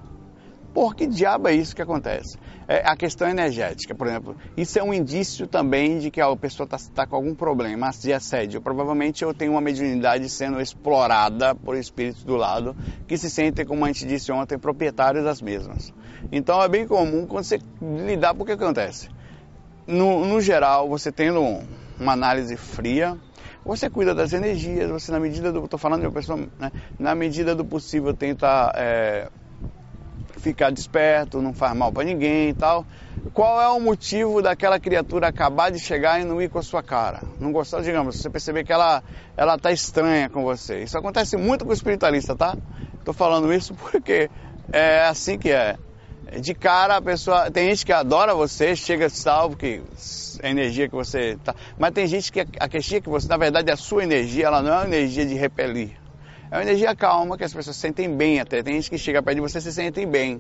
Por 0.75 0.97
que 0.97 1.07
diabo 1.07 1.47
é 1.47 1.55
isso 1.55 1.77
que 1.77 1.83
acontece? 1.83 2.37
É 2.69 2.83
a 2.85 2.97
questão 2.97 3.29
energética, 3.29 3.95
por 3.95 4.07
exemplo. 4.07 4.37
Isso 4.57 4.79
é 4.79 4.83
um 4.83 4.95
indício 4.95 5.47
também 5.47 5.99
de 5.99 6.11
que 6.11 6.21
a 6.21 6.35
pessoa 6.37 6.65
está 6.65 6.79
tá 6.95 7.07
com 7.07 7.17
algum 7.17 7.35
problema 7.35 7.91
de 7.91 8.13
assédio. 8.13 8.61
Provavelmente 8.61 9.23
eu 9.23 9.35
tenho 9.35 9.53
uma 9.53 9.61
mediunidade 9.61 10.29
sendo 10.29 10.61
explorada 10.61 11.55
por 11.55 11.77
espíritos 11.77 12.25
do 12.25 12.37
lado 12.37 12.77
que 13.07 13.17
se 13.19 13.29
sentem, 13.29 13.67
como 13.67 13.85
a 13.85 13.89
gente 13.89 14.07
disse 14.07 14.31
ontem, 14.31 14.59
proprietários 14.59 15.25
das 15.25 15.43
mesmas. 15.43 15.93
Então 16.31 16.63
é 16.63 16.69
bem 16.69 16.87
comum 16.87 17.27
quando 17.27 17.45
você 17.45 17.59
lidar, 17.81 18.35
porque 18.35 18.53
acontece? 18.53 19.09
No, 19.87 20.25
no 20.25 20.41
geral, 20.41 20.89
você 20.89 21.11
tendo 21.11 21.41
um, 21.41 21.67
uma 21.99 22.13
análise 22.13 22.57
fria, 22.57 23.19
você 23.65 23.89
cuida 23.91 24.15
das 24.15 24.33
energias, 24.33 24.91
você 24.91 25.13
na 25.13 25.21
medida 25.21 25.53
do. 25.53 25.65
Estou 25.65 25.79
falando 25.79 26.01
de 26.01 26.07
uma 26.07 26.13
pessoa, 26.13 26.39
né, 26.59 26.71
na 26.99 27.15
medida 27.15 27.55
do 27.55 27.65
possível 27.65 28.13
tenta 28.15 28.73
é, 28.75 29.29
ficar 30.43 30.71
desperto, 30.71 31.41
não 31.41 31.55
faz 31.55 31.75
mal 31.75 31.93
para 31.93 32.05
ninguém 32.05 32.51
e 32.51 32.55
tal. 32.55 32.85
Qual 33.33 33.63
é 33.63 33.69
o 33.69 33.81
motivo 33.81 34.43
daquela 34.43 34.79
criatura 34.79 35.29
acabar 35.29 35.71
de 35.71 35.79
chegar 35.79 36.21
e 36.21 36.25
não 36.25 36.43
ir 36.43 36.51
com 36.51 36.59
a 36.59 36.63
sua 36.63 36.83
cara? 36.83 37.23
Não 37.41 37.53
gostar, 37.53 37.81
digamos, 37.81 38.21
você 38.21 38.29
perceber 38.29 38.65
que 38.65 38.73
ela 38.73 39.03
ela 39.37 39.57
tá 39.57 39.73
estranha 39.73 40.29
com 40.29 40.43
você. 40.43 40.83
Isso 40.83 40.99
acontece 40.99 41.37
muito 41.37 41.65
com 41.65 41.71
o 41.71 41.75
espiritualista, 41.75 42.35
tá? 42.37 42.59
Estou 42.99 43.15
falando 43.15 43.53
isso 43.53 43.75
porque 43.75 44.29
é 44.73 45.05
assim 45.05 45.39
que 45.39 45.51
é. 45.51 45.77
De 46.41 46.55
cara 46.55 46.97
a 46.97 47.03
pessoa. 47.03 47.51
Tem 47.51 47.69
gente 47.69 47.87
que 47.87 47.93
adora 47.93 48.35
você, 48.35 48.75
chega 48.75 49.09
salvo, 49.09 49.57
que 49.57 49.83
a 50.43 50.49
energia 50.49 50.89
que 50.89 50.95
você 50.95 51.39
tá. 51.45 51.55
Mas 51.79 51.93
tem 51.93 52.07
gente 52.07 52.33
que 52.33 52.41
a 52.41 52.69
questão 52.69 53.01
que 53.01 53.09
você, 53.09 53.29
na 53.29 53.37
verdade, 53.37 53.71
a 53.71 53.77
sua 53.77 54.03
energia, 54.03 54.47
ela 54.47 54.63
não 54.63 54.73
é 54.73 54.77
uma 54.79 54.87
energia 54.87 55.25
de 55.25 55.35
repelir. 55.35 56.02
É 56.53 56.57
uma 56.57 56.65
energia 56.65 56.95
calma 56.95 57.39
que 57.39 57.45
as 57.45 57.55
pessoas 57.55 57.79
sentem 57.79 58.15
bem 58.15 58.39
até. 58.39 58.63
Tem 58.63 58.75
gente 58.75 58.91
que 58.91 58.99
chega 58.99 59.23
perto 59.23 59.37
de 59.37 59.41
você 59.41 59.57
e 59.57 59.63
se 59.63 59.73
sentem 59.73 60.07
bem. 60.07 60.39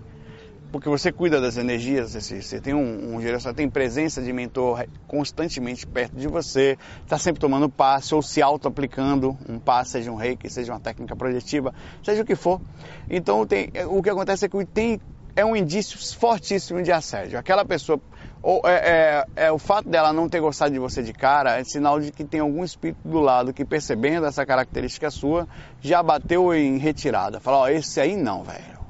Porque 0.71 0.87
você 0.87 1.11
cuida 1.11 1.41
das 1.41 1.57
energias, 1.57 2.13
você, 2.13 2.43
você 2.43 2.61
tem 2.61 2.75
um, 2.75 3.17
um 3.17 3.19
você 3.19 3.55
tem 3.55 3.67
presença 3.67 4.21
de 4.21 4.31
mentor 4.31 4.85
constantemente 5.07 5.87
perto 5.87 6.15
de 6.15 6.29
você, 6.29 6.77
está 7.03 7.17
sempre 7.17 7.41
tomando 7.41 7.67
passe 7.67 8.15
ou 8.15 8.21
se 8.21 8.43
auto-aplicando 8.43 9.39
um 9.49 9.59
passe, 9.59 9.93
seja 9.93 10.13
um 10.13 10.15
reiki, 10.15 10.51
seja 10.51 10.75
uma 10.75 10.81
técnica 10.81 11.17
projetiva, 11.17 11.73
seja 12.03 12.21
o 12.21 12.27
que 12.27 12.37
for. 12.37 12.61
Então 13.09 13.47
tem, 13.47 13.71
o 13.89 14.03
que 14.03 14.11
acontece 14.11 14.45
é 14.45 14.49
que 14.51 14.67
tem 14.67 15.01
é 15.35 15.45
um 15.47 15.57
indício 15.57 15.99
fortíssimo 16.19 16.83
de 16.83 16.93
assédio. 16.93 17.39
Aquela 17.39 17.65
pessoa, 17.65 17.99
ou 18.43 18.61
é, 18.65 19.25
é, 19.37 19.47
é, 19.47 19.53
o 19.53 19.59
fato 19.59 19.89
dela 19.89 20.13
não 20.13 20.29
ter 20.29 20.41
gostado 20.41 20.73
de 20.73 20.79
você 20.79 21.03
de 21.03 21.13
cara, 21.13 21.61
é 21.61 21.65
sinal 21.65 22.01
de 22.01 22.11
que 22.11 22.25
tem 22.25 22.41
algum 22.41 22.65
espírito 22.65 23.07
do 23.07 23.21
lado 23.21 23.53
que, 23.53 23.65
percebendo 23.65 24.27
essa 24.27 24.45
característica 24.45 25.11
sua, 25.11 25.47
já 25.81 26.03
bateu 26.03 26.53
em 26.53 26.77
retirada. 26.77 27.39
Fala, 27.39 27.59
ó, 27.59 27.69
esse 27.69 28.01
aí 28.01 28.17
não, 28.17 28.43
velho. 28.43 28.83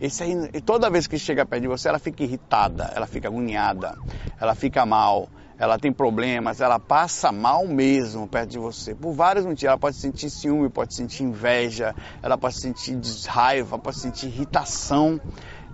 Esse 0.00 0.22
aí, 0.22 0.50
e 0.54 0.60
toda 0.60 0.88
vez 0.88 1.06
que 1.06 1.18
chega 1.18 1.44
perto 1.44 1.62
de 1.62 1.68
você, 1.68 1.88
ela 1.88 1.98
fica 1.98 2.24
irritada, 2.24 2.90
ela 2.96 3.06
fica 3.06 3.28
agoniada, 3.28 3.94
ela 4.40 4.54
fica 4.54 4.84
mal, 4.84 5.28
ela 5.58 5.78
tem 5.78 5.92
problemas, 5.92 6.60
ela 6.60 6.80
passa 6.80 7.30
mal 7.30 7.66
mesmo 7.66 8.26
perto 8.26 8.50
de 8.50 8.58
você, 8.58 8.94
por 8.94 9.12
vários 9.12 9.44
motivos. 9.44 9.64
Ela 9.64 9.78
pode 9.78 9.96
sentir 9.96 10.30
ciúme, 10.30 10.68
pode 10.68 10.94
sentir 10.94 11.22
inveja, 11.22 11.94
ela 12.22 12.36
pode 12.36 12.56
sentir 12.56 12.98
raiva, 13.26 13.78
pode 13.78 14.00
sentir 14.00 14.26
irritação 14.26 15.20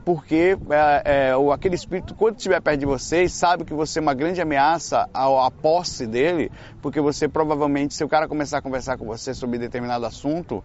porque 0.05 0.59
é, 0.71 1.31
é, 1.31 1.53
aquele 1.53 1.75
espírito, 1.75 2.15
quando 2.15 2.37
estiver 2.37 2.61
perto 2.61 2.81
de 2.81 2.87
vocês, 2.87 3.33
sabe 3.33 3.65
que 3.65 3.75
você 3.75 3.99
é 3.99 4.03
uma 4.03 4.15
grande 4.15 4.41
ameaça 4.41 5.09
à, 5.13 5.47
à 5.47 5.51
posse 5.51 6.07
dele, 6.07 6.51
porque 6.81 7.01
você 7.01 7.29
provavelmente, 7.29 7.95
se 7.95 8.05
o 8.05 8.09
cara 8.09 8.27
começar 8.27 8.59
a 8.59 8.63
conversar 8.63 8.97
com 8.97 9.07
você 9.07 9.35
sobre 9.35 9.59
determinado 9.59 10.07
assunto, 10.07 10.65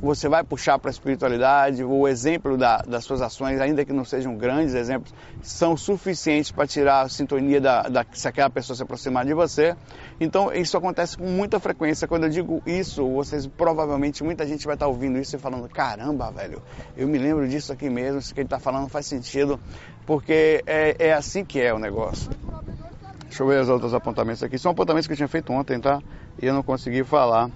você 0.00 0.28
vai 0.28 0.44
puxar 0.44 0.78
para 0.78 0.90
a 0.90 0.92
espiritualidade, 0.92 1.82
o 1.84 2.06
exemplo 2.06 2.56
da, 2.56 2.78
das 2.78 3.04
suas 3.04 3.22
ações, 3.22 3.60
ainda 3.60 3.84
que 3.84 3.92
não 3.92 4.04
sejam 4.04 4.36
grandes 4.36 4.74
exemplos, 4.74 5.14
são 5.40 5.76
suficientes 5.76 6.50
para 6.50 6.66
tirar 6.66 7.02
a 7.02 7.08
sintonia 7.08 7.60
da, 7.60 7.82
da, 7.82 8.04
se 8.12 8.28
aquela 8.28 8.50
pessoa 8.50 8.76
se 8.76 8.82
aproximar 8.82 9.24
de 9.24 9.32
você. 9.32 9.76
Então, 10.20 10.52
isso 10.52 10.76
acontece 10.76 11.16
com 11.16 11.24
muita 11.24 11.58
frequência. 11.60 12.06
Quando 12.06 12.24
eu 12.24 12.30
digo 12.30 12.62
isso, 12.66 13.08
vocês 13.08 13.46
provavelmente, 13.46 14.22
muita 14.22 14.46
gente 14.46 14.66
vai 14.66 14.74
estar 14.74 14.86
ouvindo 14.86 15.18
isso 15.18 15.36
e 15.36 15.38
falando: 15.38 15.68
caramba, 15.68 16.30
velho, 16.30 16.62
eu 16.96 17.06
me 17.08 17.18
lembro 17.18 17.48
disso 17.48 17.72
aqui 17.72 17.88
mesmo, 17.88 18.18
isso 18.18 18.34
que 18.34 18.40
ele 18.40 18.46
está 18.46 18.58
falando 18.58 18.88
faz 18.88 19.06
sentido, 19.06 19.58
porque 20.04 20.62
é, 20.66 20.96
é 20.98 21.12
assim 21.12 21.44
que 21.44 21.60
é 21.60 21.72
o 21.72 21.78
negócio. 21.78 22.30
Deixa 23.24 23.42
eu 23.42 23.48
ver 23.48 23.60
os 23.60 23.68
outros 23.68 23.92
apontamentos 23.92 24.42
aqui. 24.42 24.58
São 24.58 24.72
apontamentos 24.72 25.06
que 25.06 25.12
eu 25.12 25.16
tinha 25.16 25.28
feito 25.28 25.52
ontem, 25.52 25.80
tá? 25.80 26.00
E 26.40 26.46
eu 26.46 26.54
não 26.54 26.62
consegui 26.62 27.04
falar. 27.04 27.50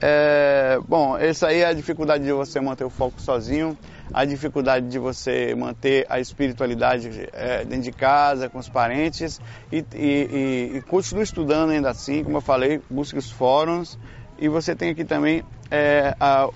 É, 0.00 0.78
bom, 0.86 1.18
essa 1.18 1.48
aí 1.48 1.60
é 1.60 1.66
a 1.66 1.72
dificuldade 1.72 2.22
de 2.22 2.32
você 2.32 2.60
manter 2.60 2.84
o 2.84 2.90
foco 2.90 3.20
sozinho, 3.20 3.76
a 4.12 4.24
dificuldade 4.24 4.88
de 4.88 4.98
você 4.98 5.54
manter 5.56 6.06
a 6.08 6.20
espiritualidade 6.20 7.28
é, 7.32 7.64
dentro 7.64 7.82
de 7.82 7.92
casa, 7.92 8.48
com 8.48 8.58
os 8.58 8.68
parentes 8.68 9.40
e, 9.72 9.84
e, 9.94 10.76
e, 10.76 10.82
continue 10.82 11.24
estudando 11.24 11.70
ainda 11.70 11.90
assim, 11.90 12.22
como 12.22 12.36
eu 12.36 12.40
falei, 12.40 12.80
busque 12.88 13.18
os 13.18 13.28
fóruns 13.28 13.98
e 14.38 14.48
você 14.48 14.74
tem 14.74 14.90
aqui 14.90 15.04
também 15.04 15.42
é, 15.68 16.14
a, 16.20 16.48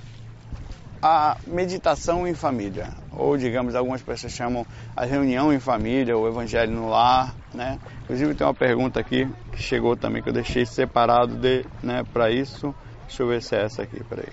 a 1.02 1.36
meditação 1.44 2.28
em 2.28 2.34
família, 2.34 2.90
ou 3.10 3.36
digamos, 3.36 3.74
algumas 3.74 4.02
pessoas 4.02 4.32
chamam 4.32 4.64
a 4.94 5.04
reunião 5.04 5.52
em 5.52 5.58
família, 5.58 6.16
o 6.16 6.28
evangelho 6.28 6.70
no 6.70 6.88
lar, 6.88 7.34
né? 7.52 7.76
Inclusive 8.04 8.36
tem 8.36 8.46
uma 8.46 8.54
pergunta 8.54 9.00
aqui 9.00 9.28
que 9.50 9.60
chegou 9.60 9.96
também 9.96 10.22
que 10.22 10.28
eu 10.28 10.32
deixei 10.32 10.64
separado 10.64 11.34
de, 11.34 11.66
né, 11.82 12.04
para 12.12 12.30
isso. 12.30 12.72
Deixa 13.12 13.24
eu 13.24 13.28
ver 13.28 13.42
se 13.42 13.54
é 13.54 13.64
essa 13.64 13.82
aqui, 13.82 14.02
peraí. 14.04 14.32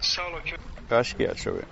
Saulo 0.00 0.36
aqui. 0.36 0.54
Eu 0.88 0.96
acho 0.96 1.16
que 1.16 1.24
é, 1.24 1.26
deixa 1.26 1.48
eu 1.48 1.54
ver. 1.56 1.64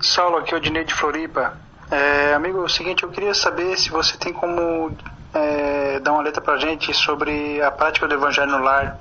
Saulo 0.00 0.38
aqui, 0.38 0.56
o 0.56 0.60
Dinei 0.60 0.82
de 0.82 0.92
Floripa. 0.92 1.56
É, 1.88 2.34
amigo, 2.34 2.58
é 2.58 2.62
o 2.62 2.68
seguinte, 2.68 3.04
eu 3.04 3.10
queria 3.10 3.32
saber 3.32 3.78
se 3.78 3.90
você 3.90 4.16
tem 4.16 4.32
como 4.32 4.90
é, 5.32 6.00
dar 6.00 6.10
uma 6.10 6.22
letra 6.22 6.42
pra 6.42 6.56
gente 6.56 6.92
sobre 6.92 7.62
a 7.62 7.70
prática 7.70 8.08
do 8.08 8.14
Evangelho 8.14 8.50
no 8.50 8.58
lar 8.58 8.98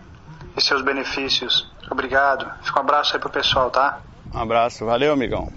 e 0.56 0.62
seus 0.62 0.84
benefícios. 0.84 1.68
Obrigado. 1.90 2.48
Fica 2.62 2.78
um 2.78 2.84
abraço 2.84 3.16
aí 3.16 3.20
pro 3.20 3.32
pessoal, 3.32 3.72
tá? 3.72 4.02
Um 4.32 4.40
abraço, 4.40 4.86
valeu, 4.86 5.12
amigão. 5.12 5.52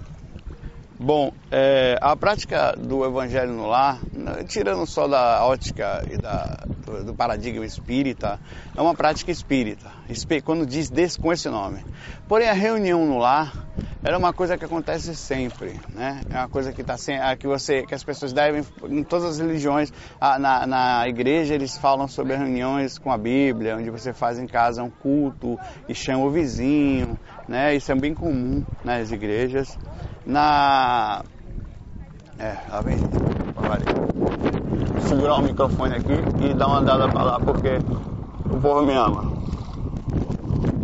Bom, 1.01 1.31
é, 1.49 1.97
a 2.01 2.13
prática 2.13 2.75
do 2.77 3.05
Evangelho 3.05 3.53
no 3.53 3.67
lar, 3.67 4.01
né, 4.11 4.43
tirando 4.45 4.85
só 4.85 5.07
da 5.07 5.45
ótica 5.45 6.05
e 6.11 6.17
da, 6.17 6.65
do, 6.85 7.05
do, 7.05 7.13
paradigma 7.13 7.65
espírita, 7.65 8.37
é 8.75 8.81
uma 8.81 8.93
prática 8.93 9.31
espírita, 9.31 9.89
quando 10.43 10.65
diz 10.65 10.89
desse, 10.89 11.17
com 11.17 11.31
esse 11.31 11.47
nome. 11.47 11.85
Porém, 12.27 12.49
a 12.49 12.53
reunião 12.53 13.05
no 13.05 13.17
lar 13.17 13.65
era 14.03 14.17
uma 14.17 14.33
coisa 14.33 14.57
que 14.57 14.65
acontece 14.65 15.15
sempre, 15.15 15.79
né? 15.93 16.19
É 16.29 16.37
uma 16.37 16.49
coisa 16.49 16.73
que 16.73 16.81
está 16.81 16.95
que 17.37 17.47
você, 17.47 17.83
que 17.83 17.95
as 17.95 18.03
pessoas 18.03 18.33
devem, 18.33 18.61
em 18.89 19.03
todas 19.03 19.23
as 19.23 19.39
religiões, 19.39 19.93
na, 20.19 20.67
na 20.67 21.07
igreja 21.07 21.55
eles 21.55 21.77
falam 21.77 22.09
sobre 22.09 22.35
reuniões 22.35 22.97
com 22.97 23.09
a 23.09 23.17
Bíblia, 23.17 23.77
onde 23.77 23.89
você 23.89 24.11
faz 24.11 24.37
em 24.37 24.47
casa 24.47 24.83
um 24.83 24.89
culto 24.89 25.57
e 25.87 25.95
chama 25.95 26.25
o 26.25 26.29
vizinho, 26.29 27.17
né? 27.47 27.73
Isso 27.73 27.89
é 27.89 27.95
bem 27.95 28.13
comum 28.13 28.65
nas 28.83 29.13
igrejas 29.13 29.77
na. 30.29 31.23
É, 32.37 32.55
lá 32.71 32.81
vem. 32.81 32.97
Vou 32.97 35.01
segurar 35.01 35.35
o 35.35 35.41
microfone 35.41 35.95
aqui 35.95 36.13
e 36.45 36.53
dar 36.53 36.67
uma 36.67 36.79
andada 36.79 37.09
pra 37.09 37.23
lá 37.23 37.39
porque 37.39 37.79
o 38.45 38.61
povo 38.61 38.85
me 38.85 38.93
ama. 38.93 39.33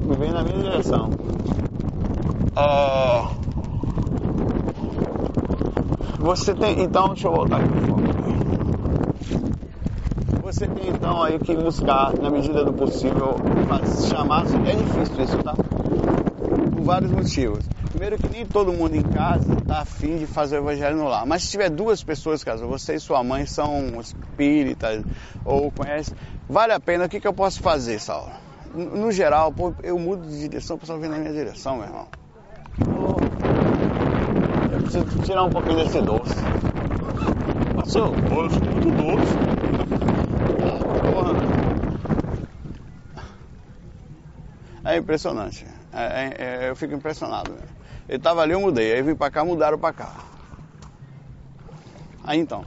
E 0.09 0.15
vem 0.15 0.31
na 0.31 0.43
minha 0.43 0.57
direção. 0.57 1.11
É... 2.57 3.27
Você 6.19 6.55
tem. 6.55 6.81
Então, 6.81 7.09
deixa 7.09 7.27
eu 7.27 7.31
voltar 7.31 7.57
aqui. 7.57 7.69
Você 10.41 10.67
tem 10.67 10.89
então 10.89 11.21
aí 11.21 11.37
que 11.37 11.55
buscar, 11.55 12.17
na 12.17 12.29
medida 12.29 12.63
do 12.63 12.73
possível, 12.73 13.35
chamar. 14.09 14.45
É 14.65 14.75
difícil 14.75 15.23
isso, 15.23 15.37
tá? 15.43 15.53
Por 15.53 16.83
vários 16.83 17.11
motivos. 17.11 17.74
Primeiro 17.95 18.17
que 18.17 18.27
nem 18.27 18.45
todo 18.45 18.73
mundo 18.73 18.93
em 18.93 19.01
casa 19.01 19.53
está 19.53 19.79
afim 19.79 20.17
de 20.17 20.27
fazer 20.27 20.57
o 20.57 20.63
evangelho 20.63 20.97
no 20.97 21.05
lar. 21.05 21.25
Mas 21.25 21.43
se 21.43 21.51
tiver 21.51 21.69
duas 21.69 22.03
pessoas, 22.03 22.43
caso 22.43 22.67
você 22.67 22.95
e 22.95 22.99
sua 22.99 23.23
mãe 23.23 23.45
são 23.45 24.01
espíritas 24.01 25.01
ou 25.45 25.71
conhecem, 25.71 26.13
vale 26.49 26.73
a 26.73 26.79
pena. 26.79 27.05
O 27.05 27.09
que, 27.09 27.21
que 27.21 27.27
eu 27.27 27.33
posso 27.33 27.61
fazer, 27.61 27.97
Saulo? 28.01 28.33
No, 28.73 29.13
geral, 29.13 29.55
eu 29.81 29.97
mudo 29.97 30.27
de 30.27 30.41
direção, 30.41 30.75
o 30.75 30.79
pessoal 30.79 30.99
vem 30.99 31.09
na 31.09 31.17
minha 31.17 31.31
direção, 31.31 31.77
meu 31.77 31.85
irmão. 31.85 32.07
Eu 34.73 34.79
preciso 34.81 35.05
tirar 35.23 35.43
um 35.45 35.49
pouquinho 35.49 35.77
desse 35.77 36.01
doce. 36.01 36.35
Passou? 37.77 38.11
Doce, 38.11 38.59
muito 38.59 38.91
doce. 38.91 39.39
É 44.83 44.97
impressionante. 44.97 45.65
É, 45.93 46.03
é, 46.03 46.35
é, 46.37 46.69
eu 46.69 46.75
fico 46.75 46.93
impressionado. 46.93 47.51
Né? 47.51 47.84
Ele 48.07 48.17
estava 48.17 48.41
ali, 48.41 48.53
eu 48.53 48.61
mudei. 48.61 48.93
Aí 48.93 49.01
vim 49.01 49.15
para 49.15 49.31
cá, 49.31 49.43
mudaram 49.43 49.77
para 49.77 49.93
cá. 49.93 50.15
Aí 52.23 52.39
então, 52.39 52.65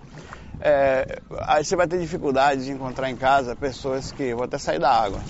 é, 0.61 1.21
aí 1.47 1.65
você 1.65 1.77
vai 1.77 1.87
ter 1.87 1.99
dificuldade 2.01 2.65
de 2.65 2.73
encontrar 2.73 3.11
em 3.11 3.17
casa 3.17 3.57
pessoas 3.57 4.13
que, 4.13 4.35
vou 4.35 4.45
até 4.45 4.59
sair 4.59 4.79
da 4.79 4.91
água, 4.91 5.21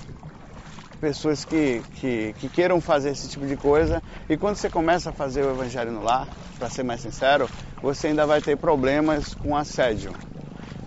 pessoas 0.99 1.45
que, 1.45 1.81
que, 1.95 2.35
que, 2.39 2.49
queiram 2.49 2.81
fazer 2.81 3.11
esse 3.11 3.27
tipo 3.27 3.45
de 3.45 3.55
coisa. 3.55 4.01
E 4.27 4.37
quando 4.37 4.55
você 4.55 4.69
começa 4.69 5.09
a 5.09 5.13
fazer 5.13 5.43
o 5.43 5.51
evangelho 5.51 5.91
no 5.91 6.03
lar, 6.03 6.27
para 6.57 6.69
ser 6.69 6.83
mais 6.83 7.01
sincero, 7.01 7.49
você 7.81 8.07
ainda 8.07 8.25
vai 8.25 8.41
ter 8.41 8.57
problemas 8.57 9.33
com 9.33 9.55
assédio. 9.55 10.13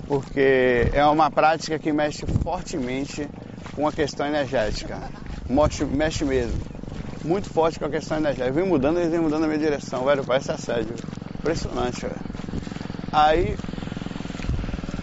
Porque 0.07 0.91
é 0.93 1.05
uma 1.07 1.31
prática 1.31 1.79
que 1.79 1.93
mexe 1.93 2.27
fortemente 2.27 3.29
com 3.75 3.89
a 3.89 3.93
questão 3.93 4.27
energética. 4.27 4.99
Mexe, 5.49 5.85
mexe 5.85 6.25
mesmo. 6.25 6.72
Muito 7.25 7.49
forte 7.49 7.79
com 7.79 7.85
a 7.85 7.91
questão 7.91 8.17
energética. 8.17 8.53
Vem 8.53 8.67
mudando, 8.67 8.99
eles 8.99 9.11
vêm 9.11 9.21
mudando 9.21 9.43
na 9.43 9.47
minha 9.47 9.59
direção, 9.59 10.05
velho. 10.05 10.25
Parece 10.25 10.51
assédio. 10.51 10.95
Impressionante, 11.39 12.01
velho. 12.01 12.21
Aí 13.13 13.57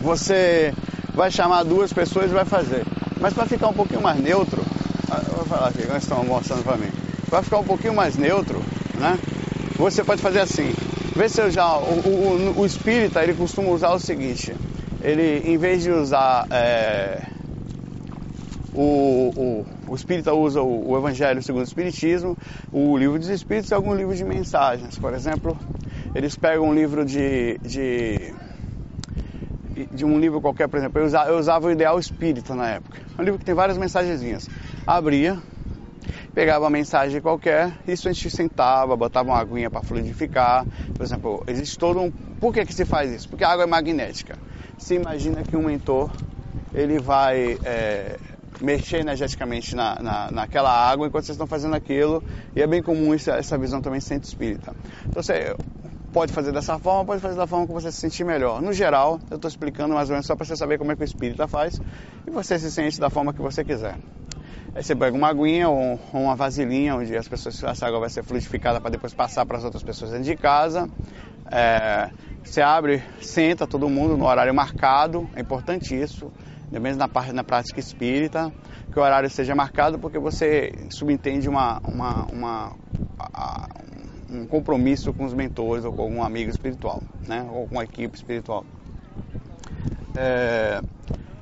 você 0.02 0.74
vai 1.14 1.32
chamar 1.32 1.64
duas 1.64 1.94
pessoas 1.94 2.30
e 2.30 2.34
vai 2.34 2.46
fazer. 2.46 2.84
Mas 3.20 3.34
para 3.34 3.46
ficar 3.46 3.68
um 3.70 3.74
pouquinho 3.74 4.02
mais 4.02 4.20
neutro, 4.20 4.62
ah, 5.10 5.22
vou 5.36 5.46
falar 5.46 5.70
aqui, 5.70 5.82
eles 5.82 6.04
estão 6.04 6.24
mostrando 6.24 6.64
para 6.64 6.78
mim. 6.78 6.90
Para 7.30 7.42
ficar 7.42 7.60
um 7.60 7.64
pouquinho 7.64 7.94
mais 7.94 8.18
neutro, 8.18 8.64
né? 8.96 9.18
Você 9.78 10.04
pode 10.04 10.22
fazer 10.22 10.40
assim. 10.40 10.74
Vê 11.16 11.30
se 11.30 11.42
eu 11.42 11.50
já. 11.50 11.78
O, 11.78 12.54
o, 12.56 12.60
o 12.60 12.66
espírita 12.66 13.24
ele 13.24 13.34
costuma 13.34 13.70
usar 13.70 13.92
o 13.92 14.00
seguinte. 14.00 14.54
Ele, 15.02 15.42
em 15.46 15.58
vez 15.58 15.84
de 15.84 15.92
usar. 15.92 16.48
É, 16.52 17.24
o, 18.74 19.32
o, 19.36 19.66
o 19.90 19.96
espírita 19.96 20.34
usa 20.34 20.62
o, 20.62 20.92
o 20.92 20.98
Evangelho 20.98 21.42
segundo 21.42 21.62
o 21.62 21.66
Espiritismo, 21.66 22.38
o 22.72 22.98
livro 22.98 23.18
dos 23.18 23.30
Espíritos 23.30 23.72
e 23.72 23.74
algum 23.74 23.94
livro 23.94 24.16
de 24.16 24.24
mensagens. 24.24 24.98
Por 24.98 25.14
exemplo, 25.14 25.58
eles 26.14 26.36
pegam 26.36 26.68
um 26.68 26.74
livro 26.74 27.06
de, 27.06 27.58
de 27.60 28.34
de 29.92 30.04
um 30.04 30.20
livro 30.20 30.42
qualquer, 30.42 30.68
por 30.68 30.78
exemplo, 30.78 31.02
eu 31.02 31.06
usava, 31.06 31.30
eu 31.30 31.38
usava, 31.38 31.68
o 31.68 31.72
Ideal 31.72 31.98
Espírita 31.98 32.54
na 32.54 32.70
época. 32.70 33.00
Um 33.18 33.24
livro 33.24 33.40
que 33.40 33.46
tem 33.46 33.56
várias 33.56 33.78
mensagenzinhas. 33.78 34.50
Abria, 34.86 35.38
pegava 36.34 36.66
uma 36.66 36.70
mensagem 36.70 37.22
qualquer, 37.22 37.72
isso 37.88 38.10
a 38.10 38.12
gente 38.12 38.30
sentava, 38.30 38.96
botava 38.96 39.30
uma 39.30 39.40
aguinha 39.40 39.70
para 39.70 39.82
fluidificar. 39.82 40.66
Por 40.96 41.04
exemplo, 41.04 41.44
existe 41.48 41.78
todo 41.78 42.02
um. 42.02 42.12
Por 42.12 42.54
que, 42.54 42.66
que 42.66 42.74
se 42.74 42.86
faz 42.86 43.12
isso? 43.12 43.30
Porque 43.30 43.44
a 43.44 43.50
água 43.50 43.64
é 43.64 43.68
magnética. 43.68 44.38
Se 44.78 44.96
imagina 44.96 45.44
que 45.44 45.56
um 45.56 45.64
mentor 45.64 46.12
ele 46.74 47.00
vai 47.00 47.58
é, 47.64 48.18
mexer 48.62 49.00
energeticamente 49.00 49.76
na, 49.76 49.96
na, 50.02 50.32
naquela 50.32 50.72
água 50.72 51.08
enquanto 51.08 51.26
vocês 51.26 51.36
estão 51.36 51.48
fazendo 51.48 51.76
aquilo, 51.76 52.24
e 52.56 52.62
é 52.62 52.68
bem 52.68 52.82
comum 52.82 53.14
essa, 53.14 53.32
essa 53.32 53.58
visão 53.58 53.82
também 53.82 54.00
centro 54.00 54.28
espírita. 54.28 54.76
Então, 55.08 55.22
você, 55.24 55.56
Pode 56.12 56.34
fazer 56.34 56.52
dessa 56.52 56.80
forma, 56.80 57.06
pode 57.06 57.22
fazer 57.22 57.36
da 57.36 57.46
forma 57.46 57.68
que 57.68 57.74
você 57.74 57.92
se 57.92 58.00
sentir 58.00 58.24
melhor. 58.24 58.62
No 58.62 58.74
geral, 58.74 59.20
eu 59.30 59.36
estou 59.36 59.48
explicando 59.48 59.94
mais 59.94 60.10
ou 60.10 60.14
menos 60.14 60.26
só 60.26 60.36
para 60.36 60.44
você 60.44 60.56
saber 60.56 60.80
como 60.80 60.92
é 60.92 60.96
que 60.96 61.04
o 61.04 61.06
espírita 61.06 61.48
faz 61.48 61.80
e 62.26 62.32
você 62.32 62.58
se 62.58 62.72
sente 62.72 63.00
da 63.00 63.12
forma 63.12 63.32
que 63.32 63.42
você 63.42 63.64
quiser. 63.64 63.96
Aí 64.74 64.84
você 64.84 64.96
pega 64.96 65.16
uma 65.16 65.28
aguinha 65.28 65.70
ou, 65.70 66.00
uma 66.12 66.36
vasilhinha 66.36 66.96
onde 66.96 67.16
as 67.16 67.28
pessoas, 67.28 67.64
essa 67.64 67.86
água 67.86 68.00
vai 68.00 68.10
ser 68.10 68.24
fluidificada 68.24 68.82
para 68.82 68.90
depois 68.90 69.14
passar 69.14 69.46
para 69.46 69.58
as 69.58 69.64
outras 69.64 69.84
pessoas 69.84 70.10
dentro 70.10 70.26
de 70.26 70.36
casa. 70.36 70.90
É, 71.52 72.10
você 72.44 72.62
abre, 72.62 73.04
senta 73.22 73.68
todo 73.68 73.88
mundo 73.88 74.18
no 74.18 74.26
horário 74.26 74.54
marcado, 74.54 75.30
é 75.36 75.42
importante 75.42 75.94
isso, 76.00 76.32
mesmo 76.78 77.00
na, 77.00 77.34
na 77.34 77.44
prática 77.44 77.80
espírita, 77.80 78.52
que 78.92 79.00
o 79.00 79.02
horário 79.02 79.30
seja 79.30 79.56
marcado 79.56 79.98
porque 79.98 80.20
você 80.20 80.74
subentende 80.90 81.48
uma, 81.48 81.80
uma, 81.80 82.26
uma, 82.26 82.76
um 84.30 84.46
compromisso 84.46 85.14
com 85.14 85.26
os 85.26 85.34
mentores 85.34 85.86
ou 85.86 85.94
com 85.94 86.04
algum 86.04 86.24
amigo 86.24 86.50
espiritual, 86.50 87.02
né? 87.28 87.48
ou 87.52 87.68
com 87.68 87.80
a 87.80 87.84
equipe 87.84 88.16
espiritual. 88.16 88.66
É, 90.16 90.82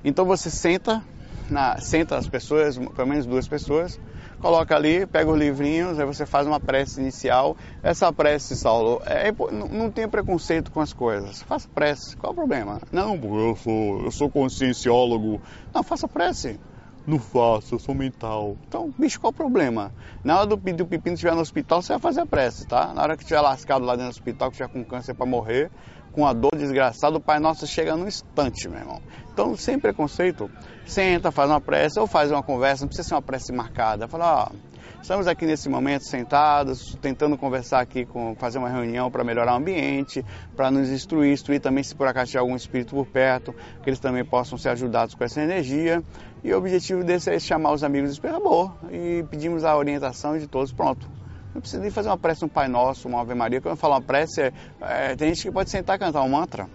então 0.03 0.25
você 0.25 0.49
senta, 0.49 1.03
na, 1.49 1.77
senta 1.79 2.15
as 2.17 2.27
pessoas, 2.27 2.77
pelo 2.77 3.07
menos 3.07 3.25
duas 3.25 3.47
pessoas, 3.47 3.99
coloca 4.39 4.75
ali, 4.75 5.05
pega 5.05 5.31
os 5.31 5.37
livrinhos, 5.37 5.99
aí 5.99 6.05
você 6.05 6.25
faz 6.25 6.47
uma 6.47 6.59
prece 6.59 6.99
inicial. 6.99 7.55
Essa 7.81 8.11
prece, 8.11 8.55
Saulo, 8.55 9.01
é, 9.05 9.31
não, 9.51 9.89
tenha 9.91 10.07
preconceito 10.07 10.71
com 10.71 10.79
as 10.79 10.93
coisas. 10.93 11.41
Faça 11.41 11.67
prece, 11.73 12.15
qual 12.17 12.31
é 12.31 12.33
o 12.33 12.35
problema? 12.35 12.81
Não, 12.91 13.15
eu 13.15 13.55
sou, 13.55 14.03
eu 14.05 14.11
sou 14.11 14.29
conscienciólogo. 14.29 15.41
Não, 15.73 15.83
faça 15.83 16.07
prece. 16.07 16.59
Não 17.07 17.19
faço, 17.19 17.75
eu 17.75 17.79
sou 17.79 17.95
mental. 17.95 18.57
Então, 18.67 18.93
bicho, 18.97 19.17
qual 19.17 19.31
o 19.31 19.33
problema? 19.33 19.93
Na 20.25 20.39
hora 20.39 20.45
do, 20.45 20.57
do 20.57 20.85
pepino 20.85 21.13
estiver 21.13 21.33
no 21.33 21.39
hospital, 21.39 21.81
você 21.81 21.93
vai 21.93 21.99
fazer 21.99 22.19
a 22.19 22.25
prece, 22.25 22.67
tá? 22.67 22.93
Na 22.93 23.01
hora 23.01 23.15
que 23.15 23.23
estiver 23.23 23.39
lascado 23.39 23.85
lá 23.85 23.95
dentro 23.95 24.11
do 24.11 24.15
hospital, 24.15 24.49
que 24.49 24.55
estiver 24.55 24.67
com 24.67 24.83
câncer 24.83 25.13
para 25.13 25.25
morrer, 25.25 25.71
com 26.17 26.25
a 26.25 26.33
dor 26.33 26.55
desgraçada, 26.57 27.15
o 27.15 27.21
Pai 27.21 27.39
Nosso 27.39 27.67
chega 27.67 27.95
no 27.95 28.07
instante, 28.07 28.67
meu 28.67 28.79
irmão. 28.79 28.99
Então, 29.31 29.55
sem 29.55 29.77
preconceito, 29.77 30.49
senta, 30.83 31.31
faz 31.31 31.47
uma 31.47 31.61
prece 31.61 31.99
ou 31.99 32.07
faz 32.07 32.31
uma 32.31 32.41
conversa, 32.41 32.83
não 32.83 32.87
precisa 32.87 33.09
ser 33.09 33.13
uma 33.13 33.21
prece 33.21 33.53
marcada. 33.53 34.07
Fala, 34.07 34.45
ó, 34.45 34.55
estamos 34.99 35.27
aqui 35.27 35.45
nesse 35.45 35.69
momento 35.69 36.05
sentados, 36.05 36.97
tentando 36.99 37.37
conversar 37.37 37.81
aqui, 37.81 38.03
com, 38.03 38.35
fazer 38.35 38.57
uma 38.57 38.67
reunião 38.67 39.11
para 39.11 39.23
melhorar 39.23 39.53
o 39.53 39.57
ambiente, 39.57 40.25
para 40.55 40.71
nos 40.71 40.89
instruir, 40.89 41.31
instruir 41.31 41.61
também 41.61 41.83
se 41.83 41.93
por 41.93 42.07
acaso 42.07 42.31
tiver 42.31 42.39
algum 42.39 42.55
espírito 42.55 42.95
por 42.95 43.05
perto, 43.05 43.53
que 43.83 43.87
eles 43.87 43.99
também 43.99 44.25
possam 44.25 44.57
ser 44.57 44.69
ajudados 44.69 45.13
com 45.13 45.23
essa 45.23 45.39
energia. 45.39 46.01
E 46.43 46.51
o 46.51 46.57
objetivo 46.57 47.03
desse 47.03 47.29
é 47.29 47.37
chamar 47.37 47.73
os 47.73 47.83
amigos 47.83 48.17
do 48.17 48.27
Amor 48.27 48.75
e 48.91 49.23
pedimos 49.29 49.63
a 49.63 49.77
orientação 49.77 50.35
de 50.35 50.47
todos, 50.47 50.73
pronto. 50.73 51.16
Não 51.57 51.61
precisa 51.61 51.81
nem 51.81 51.89
fazer 51.89 52.09
uma 52.09 52.19
prece, 52.19 52.45
um 52.45 52.47
Pai 52.47 52.67
Nosso, 52.67 53.07
uma 53.07 53.19
Ave 53.19 53.33
Maria. 53.33 53.59
Quando 53.59 53.71
eu 53.71 53.77
falo 53.77 53.95
uma 53.95 54.01
prece, 54.01 54.41
é, 54.41 54.53
é, 54.79 55.15
tem 55.15 55.29
gente 55.29 55.41
que 55.41 55.51
pode 55.51 55.71
sentar 55.71 55.95
e 55.95 55.99
cantar 55.99 56.21
um 56.21 56.29
mantra. 56.29 56.69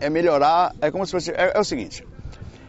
É 0.00 0.10
melhorar, 0.10 0.74
é 0.80 0.90
como 0.90 1.06
se 1.06 1.12
fosse. 1.12 1.30
É, 1.30 1.52
é 1.54 1.60
o 1.60 1.62
seguinte, 1.62 2.04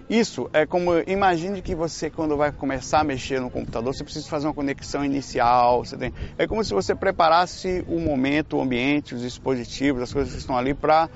isso 0.07 0.47
é 0.53 0.67
como, 0.67 0.91
imagine 1.07 1.63
que 1.63 1.73
você 1.73 2.11
quando 2.11 2.37
vai 2.37 2.51
começar 2.51 2.99
a 2.99 3.03
mexer 3.03 3.41
no 3.41 3.49
computador, 3.49 3.91
você 3.91 4.03
precisa 4.03 4.29
fazer 4.29 4.45
uma 4.45 4.53
conexão 4.53 5.03
inicial, 5.03 5.83
você 5.83 5.97
tem, 5.97 6.13
é 6.37 6.45
como 6.45 6.63
se 6.63 6.75
você 6.75 6.93
preparasse 6.93 7.83
o 7.87 7.99
momento, 7.99 8.57
o 8.57 8.61
ambiente, 8.61 9.15
os 9.15 9.21
dispositivos, 9.23 10.03
as 10.03 10.13
coisas 10.13 10.31
que 10.31 10.39
estão 10.39 10.55
ali 10.55 10.75
para 10.75 11.09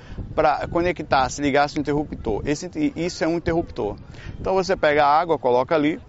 conectar, 0.71 1.29
se 1.29 1.39
ligasse 1.39 1.75
no 1.75 1.82
interruptor. 1.82 2.41
Esse, 2.47 2.67
isso 2.95 3.23
é 3.23 3.27
um 3.27 3.38
interruptor. 3.38 3.95
Então 4.41 4.56
você 4.56 4.75
pega 4.75 5.06
a 5.06 5.19
água, 5.19 5.38
coloca 5.38 5.75
ali, 5.75 5.99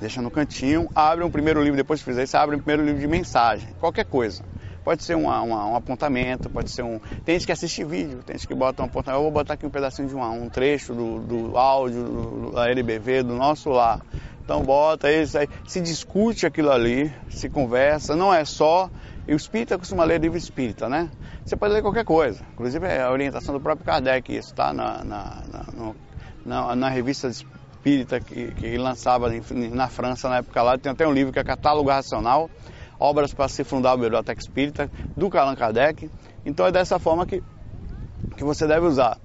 deixa 0.00 0.22
no 0.22 0.30
cantinho, 0.30 0.88
abre 0.94 1.24
um 1.24 1.30
primeiro 1.30 1.62
livro, 1.62 1.76
depois 1.76 2.00
de 2.00 2.04
fizer 2.04 2.24
isso, 2.24 2.36
abre 2.36 2.56
um 2.56 2.58
primeiro 2.58 2.84
livro 2.84 3.00
de 3.00 3.06
mensagem, 3.06 3.68
qualquer 3.78 4.06
coisa. 4.06 4.42
Pode 4.82 5.04
ser 5.04 5.14
uma, 5.14 5.42
uma, 5.42 5.66
um 5.66 5.76
apontamento, 5.76 6.48
pode 6.48 6.70
ser 6.70 6.82
um. 6.82 6.98
Tem 7.24 7.34
gente 7.34 7.44
que 7.44 7.52
assiste 7.52 7.84
vídeo, 7.84 8.22
tem 8.24 8.36
gente 8.36 8.48
que 8.48 8.54
bota 8.54 8.82
um 8.82 8.86
apontamento. 8.86 9.18
Eu 9.18 9.24
vou 9.24 9.30
botar 9.30 9.54
aqui 9.54 9.66
um 9.66 9.70
pedacinho 9.70 10.08
de 10.08 10.16
um, 10.16 10.22
um 10.22 10.48
trecho 10.48 10.94
do, 10.94 11.20
do 11.20 11.58
áudio 11.58 12.02
do, 12.02 12.50
da 12.52 12.66
LBV, 12.70 13.24
do 13.24 13.34
nosso 13.34 13.68
lá. 13.68 14.00
Então 14.42 14.62
bota 14.62 15.12
isso 15.12 15.38
aí, 15.38 15.48
se 15.66 15.80
discute 15.80 16.46
aquilo 16.46 16.72
ali, 16.72 17.12
se 17.28 17.48
conversa, 17.48 18.16
não 18.16 18.32
é 18.32 18.44
só. 18.44 18.90
E 19.28 19.34
o 19.34 19.36
espírita 19.36 19.78
costuma 19.78 20.02
ler 20.02 20.18
livro 20.18 20.38
espírita, 20.38 20.88
né? 20.88 21.10
Você 21.44 21.56
pode 21.56 21.74
ler 21.74 21.82
qualquer 21.82 22.04
coisa, 22.04 22.42
inclusive 22.52 22.84
é 22.86 23.02
a 23.02 23.12
orientação 23.12 23.54
do 23.54 23.60
próprio 23.60 23.86
Kardec, 23.86 24.34
isso 24.34 24.54
tá 24.54 24.72
na, 24.72 25.04
na, 25.04 25.42
na, 25.52 25.94
na, 26.44 26.76
na 26.76 26.88
revista 26.88 27.30
espírita 27.80 28.20
que, 28.20 28.52
que 28.52 28.76
lançava 28.76 29.28
na 29.72 29.88
França 29.88 30.28
na 30.28 30.38
época 30.38 30.62
lá. 30.62 30.76
Tem 30.76 30.92
até 30.92 31.06
um 31.06 31.12
livro 31.12 31.32
que 31.32 31.38
é 31.38 31.44
Catálogo 31.44 31.88
Racional 31.88 32.50
obras 33.00 33.32
para 33.32 33.48
se 33.48 33.64
fundar 33.64 33.92
a 33.92 33.96
Biblioteca 33.96 34.38
Espírita, 34.38 34.90
do 35.16 35.34
Allan 35.36 35.56
Kardec. 35.56 36.10
Então 36.44 36.66
é 36.66 36.70
dessa 36.70 36.98
forma 36.98 37.24
que, 37.24 37.42
que 38.36 38.44
você 38.44 38.66
deve 38.66 38.86
usar. 38.86 39.18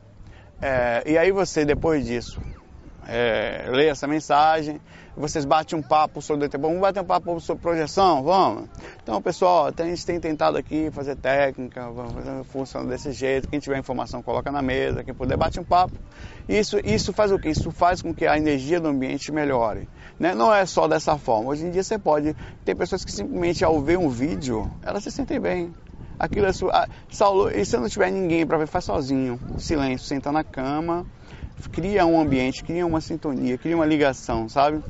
É, 0.61 1.03
e 1.05 1.17
aí 1.17 1.29
você, 1.29 1.65
depois 1.65 2.05
disso, 2.05 2.39
é, 3.07 3.65
lê 3.69 3.87
essa 3.87 4.07
mensagem, 4.07 4.81
vocês 5.15 5.45
batem 5.45 5.79
um 5.79 5.81
papo 5.81 6.21
sobre 6.21 6.47
o 6.47 6.49
vamos 6.59 6.79
bater 6.79 7.01
um 7.01 7.05
papo 7.05 7.39
sobre 7.39 7.61
projeção, 7.61 8.23
vamos. 8.23 8.67
Então, 9.01 9.21
pessoal, 9.21 9.71
a 9.75 9.83
gente 9.83 10.05
tem 10.05 10.19
tentado 10.19 10.57
aqui 10.57 10.89
fazer 10.91 11.15
técnica, 11.15 11.87
funciona 12.45 12.89
desse 12.89 13.11
jeito. 13.13 13.47
Quem 13.47 13.59
tiver 13.59 13.77
informação 13.77 14.21
coloca 14.21 14.51
na 14.51 14.61
mesa, 14.61 15.03
quem 15.03 15.13
puder 15.13 15.37
bate 15.37 15.59
um 15.59 15.63
papo. 15.63 15.93
Isso, 16.49 16.77
isso 16.83 17.13
faz 17.13 17.31
o 17.31 17.39
que? 17.39 17.49
Isso 17.49 17.71
faz 17.71 18.01
com 18.01 18.13
que 18.13 18.27
a 18.27 18.37
energia 18.37 18.79
do 18.79 18.89
ambiente 18.89 19.31
melhore. 19.31 19.87
Né? 20.19 20.35
Não 20.35 20.53
é 20.53 20.65
só 20.65 20.87
dessa 20.87 21.17
forma. 21.17 21.49
Hoje 21.49 21.65
em 21.65 21.71
dia 21.71 21.83
você 21.83 21.97
pode. 21.97 22.35
Tem 22.65 22.75
pessoas 22.75 23.05
que 23.05 23.11
simplesmente 23.11 23.63
ao 23.63 23.79
ver 23.81 23.97
um 23.97 24.09
vídeo, 24.09 24.69
elas 24.83 25.03
se 25.03 25.11
sentem 25.11 25.39
bem. 25.39 25.73
Aquilo 26.19 26.45
é 26.45 26.53
sua. 26.53 26.71
Ah, 26.71 26.87
Saulo, 27.09 27.49
e 27.49 27.65
se 27.65 27.77
não 27.77 27.89
tiver 27.89 28.11
ninguém 28.11 28.45
para 28.45 28.57
ver, 28.57 28.67
faz 28.67 28.85
sozinho. 28.85 29.39
Silêncio, 29.57 30.07
senta 30.07 30.31
na 30.31 30.43
cama 30.43 31.05
cria 31.71 32.05
um 32.05 32.19
ambiente, 32.19 32.63
cria 32.63 32.85
uma 32.85 33.01
sintonia, 33.01 33.57
cria 33.57 33.75
uma 33.75 33.85
ligação, 33.85 34.47
sabe? 34.49 34.83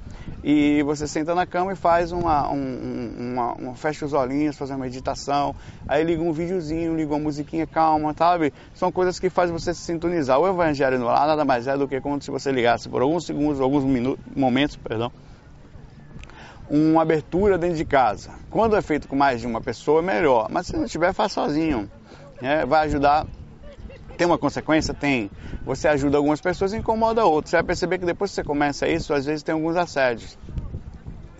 E 0.43 0.84
você 0.84 1.08
senta 1.08 1.34
na 1.34 1.45
cama 1.45 1.73
e 1.73 1.75
faz 1.75 2.12
uma, 2.12 2.51
um, 2.51 3.15
uma, 3.17 3.54
uma, 3.54 3.75
fecha 3.75 4.06
os 4.06 4.13
olhinhos, 4.13 4.56
faz 4.56 4.69
uma 4.69 4.78
meditação, 4.78 5.56
aí 5.88 6.04
liga 6.04 6.21
um 6.21 6.32
videozinho, 6.32 6.95
liga 6.95 7.12
uma 7.12 7.19
musiquinha 7.19 7.65
calma, 7.65 8.13
sabe? 8.15 8.54
São 8.73 8.91
coisas 8.91 9.19
que 9.19 9.30
fazem 9.30 9.56
você 9.58 9.73
se 9.73 9.82
sintonizar. 9.82 10.39
O 10.39 10.47
evangelho 10.47 10.99
no 10.99 11.06
lar 11.06 11.25
nada 11.25 11.43
mais 11.43 11.65
é 11.65 11.75
do 11.75 11.88
que 11.88 11.99
como 11.99 12.21
se 12.21 12.30
você 12.30 12.51
ligasse 12.51 12.88
por 12.88 13.01
alguns 13.01 13.25
segundos, 13.25 13.60
alguns 13.60 13.84
minutos, 13.84 14.23
momentos, 14.36 14.75
perdão, 14.75 15.12
uma 16.69 17.01
abertura 17.01 17.58
dentro 17.58 17.78
de 17.78 17.86
casa. 17.86 18.32
Quando 18.49 18.75
é 18.75 18.82
feito 18.82 19.08
com 19.08 19.15
mais 19.15 19.41
de 19.41 19.47
uma 19.47 19.62
pessoa, 19.62 19.99
é 19.99 20.04
melhor. 20.04 20.47
Mas 20.51 20.67
se 20.67 20.78
não 20.78 20.86
tiver, 20.86 21.13
faz 21.13 21.32
sozinho. 21.32 21.89
É, 22.41 22.65
vai 22.65 22.86
ajudar 22.86 23.25
tem 24.15 24.25
uma 24.25 24.38
consequência? 24.38 24.93
Tem. 24.93 25.30
Você 25.65 25.88
ajuda 25.88 26.17
algumas 26.17 26.41
pessoas 26.41 26.73
e 26.73 26.78
incomoda 26.78 27.25
outras. 27.25 27.51
Você 27.51 27.58
vai 27.58 27.63
perceber 27.63 27.99
que 27.99 28.06
depois 28.06 28.32
que 28.32 28.36
você 28.36 28.43
começa 28.43 28.88
isso, 28.88 29.13
às 29.13 29.25
vezes 29.25 29.43
tem 29.43 29.54
alguns 29.54 29.75
assédios. 29.75 30.38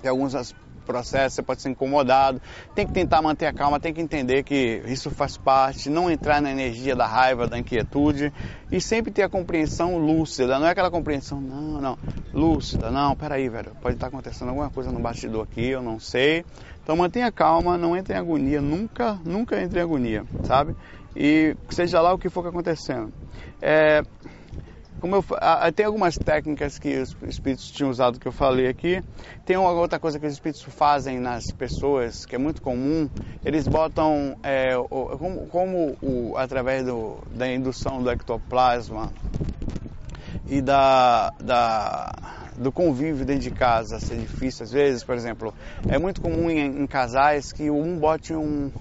Tem 0.02 0.10
alguns 0.10 0.36
processos, 0.86 1.34
você 1.34 1.42
pode 1.42 1.62
ser 1.62 1.70
incomodado. 1.70 2.40
Tem 2.76 2.86
que 2.86 2.94
tentar 2.94 3.22
manter 3.22 3.48
a 3.48 3.54
calma, 3.54 3.80
tem 3.80 3.94
que 3.94 4.02
entender 4.02 4.44
que 4.44 4.84
isso 4.86 5.10
faz 5.10 5.36
parte, 5.36 5.90
não 5.90 6.10
entrar 6.10 6.42
na 6.42 6.52
energia 6.52 6.96
da 6.96 7.08
raiva, 7.08 7.48
da 7.48 7.58
inquietude 7.58 8.32
e 8.72 8.80
sempre 8.80 9.12
ter 9.12 9.24
a 9.24 9.30
compreensão 9.30 9.98
lúcida. 9.98 10.60
Não 10.60 10.68
é 10.68 10.72
aquela 10.72 10.92
compreensão, 10.92 11.42
não, 11.42 11.82
não, 11.82 11.98
lúcida, 12.34 12.92
não, 12.92 13.16
peraí, 13.16 13.50
velho, 13.50 13.72
pode 13.82 13.96
estar 13.96 14.08
acontecendo 14.08 14.50
alguma 14.50 14.70
coisa 14.70 14.92
no 14.92 15.00
bastidor 15.00 15.44
aqui, 15.44 15.68
eu 15.70 15.82
não 15.82 16.00
sei. 16.00 16.46
Então 16.84 16.96
mantenha 16.96 17.32
calma, 17.32 17.78
não 17.78 17.98
entre 17.98 18.14
em 18.14 18.18
agonia, 18.18 18.62
nunca, 18.62 19.20
nunca 19.26 19.60
entre 19.62 19.80
em 19.80 19.82
agonia, 19.82 20.24
sabe? 20.44 20.76
E 21.16 21.56
seja 21.70 22.02
lá 22.02 22.14
o 22.14 22.18
que 22.18 22.30
for 22.30 22.46
acontecendo. 22.48 23.12
É, 23.62 24.02
como 25.00 25.18
eu, 25.18 25.26
tem 25.76 25.86
algumas 25.86 26.18
técnicas 26.18 26.80
que 26.80 26.98
os 26.98 27.16
espíritos 27.28 27.70
tinham 27.70 27.90
usado 27.90 28.20
que 28.20 28.28
eu 28.28 28.32
falei 28.32 28.68
aqui. 28.68 29.04
Tem 29.46 29.56
uma 29.56 29.70
outra 29.72 30.00
coisa 30.00 30.20
que 30.20 30.26
os 30.26 30.34
espíritos 30.34 30.64
fazem 30.64 31.20
nas 31.20 31.46
pessoas 31.52 32.26
que 32.26 32.36
é 32.36 32.40
muito 32.40 32.62
comum. 32.62 33.10
Eles 33.44 33.68
botam 33.68 34.36
é, 34.42 34.74
como, 35.20 35.48
como 35.48 35.98
o, 36.02 36.36
através 36.38 36.86
do, 36.86 37.18
da 37.32 37.48
indução 37.48 38.02
do 38.02 38.10
ectoplasma 38.10 39.12
e 40.48 40.62
da, 40.62 41.32
da, 41.40 42.12
do 42.58 42.72
convívio 42.72 43.26
dentro 43.26 43.44
de 43.44 43.52
casa 43.52 44.00
ser 44.00 44.18
difícil 44.18 44.64
às 44.64 44.72
vezes, 44.72 45.04
por 45.04 45.16
exemplo, 45.16 45.54
é 45.88 45.98
muito 46.00 46.22
comum 46.22 46.50
em, 46.50 46.82
em 46.82 46.88
casais 46.88 47.52
que 47.52 47.70
um 47.70 47.98
bote 47.98 48.34
um 48.34 48.72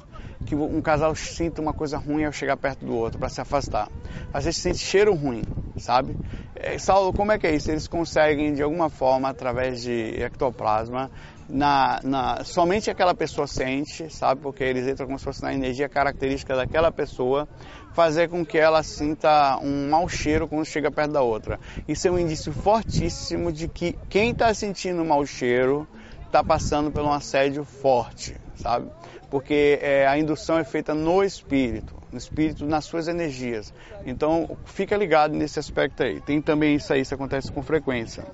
que 0.45 0.55
um 0.55 0.81
casal 0.81 1.15
sinta 1.15 1.61
uma 1.61 1.73
coisa 1.73 1.97
ruim 1.97 2.25
ao 2.25 2.33
chegar 2.33 2.57
perto 2.57 2.85
do 2.85 2.95
outro, 2.95 3.19
para 3.19 3.29
se 3.29 3.41
afastar. 3.41 3.89
Às 4.33 4.45
vezes 4.45 4.61
sente 4.61 4.79
cheiro 4.79 5.15
ruim, 5.15 5.43
sabe? 5.79 6.17
É, 6.55 6.79
Saulo, 6.79 7.13
como 7.13 7.33
é 7.33 7.39
que 7.39 7.47
é 7.47 7.55
isso? 7.55 7.71
Eles 7.71 7.89
conseguem, 7.89 8.55
de 8.55 8.63
alguma 8.63 8.89
forma, 8.89 9.29
através 9.29 9.83
de 9.83 10.21
ectoplasma, 10.23 11.11
na, 11.49 12.01
na, 12.03 12.45
somente 12.45 12.91
aquela 12.91 13.15
pessoa 13.15 13.47
sente, 13.47 14.09
sabe? 14.13 14.41
Porque 14.41 14.65
eles 14.65 14.87
entram 14.87 15.07
como 15.07 15.19
se 15.19 15.25
fosse 15.25 15.43
na 15.43 15.53
energia 15.53 15.89
característica 15.89 16.55
daquela 16.55 16.91
pessoa, 16.91 17.49
fazer 17.93 18.29
com 18.29 18.45
que 18.45 18.59
ela 18.59 18.83
sinta 18.83 19.59
um 19.63 19.89
mau 19.89 20.09
cheiro 20.09 20.49
quando 20.49 20.65
chega 20.65 20.91
perto 20.91 21.13
da 21.13 21.23
outra. 21.23 21.59
Isso 21.87 22.09
é 22.09 22.11
um 22.11 22.19
indício 22.19 22.53
fortíssimo 22.53 23.53
de 23.53 23.69
que 23.69 23.97
quem 24.09 24.31
está 24.31 24.53
sentindo 24.55 25.05
mau 25.05 25.25
cheiro 25.27 25.87
está 26.27 26.43
passando 26.43 26.91
por 26.91 27.03
um 27.03 27.13
assédio 27.13 27.65
forte, 27.65 28.37
sabe? 28.57 28.91
Porque 29.31 29.79
é, 29.83 30.07
a 30.07 30.19
indução 30.19 30.59
é 30.59 30.65
feita 30.65 30.95
no 30.95 31.23
espírito, 31.23 31.95
no 32.13 32.19
espírito, 32.19 32.65
nas 32.65 32.85
suas 32.85 33.09
energias. 33.09 33.73
Então, 34.07 34.57
fica 34.65 34.97
ligado 34.97 35.35
nesse 35.35 35.59
aspecto 35.59 36.03
aí. 36.03 36.21
Tem 36.21 36.41
também 36.41 36.77
isso 36.77 36.93
aí, 36.93 37.01
isso 37.01 37.15
acontece 37.15 37.51
com 37.51 37.63
frequência. 37.63 38.25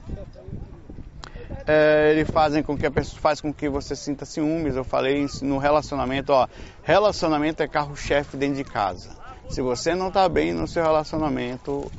É, 1.66 2.10
eles 2.10 2.30
fazem 2.30 2.62
com 2.62 2.76
que 2.76 2.86
a 2.86 2.90
pessoa 2.90 3.20
faz 3.20 3.40
com 3.40 3.52
que 3.52 3.68
você 3.68 3.94
sinta 3.94 4.24
ciúmes. 4.24 4.76
Eu 4.76 4.84
falei 4.84 5.26
no 5.42 5.58
relacionamento, 5.58 6.32
ó, 6.32 6.48
relacionamento 6.82 7.62
é 7.62 7.68
carro-chefe 7.68 8.36
dentro 8.36 8.56
de 8.56 8.64
casa. 8.64 9.10
Se 9.48 9.60
você 9.60 9.94
não 9.94 10.08
está 10.08 10.28
bem 10.28 10.52
no 10.52 10.66
seu 10.66 10.82
relacionamento, 10.82 11.90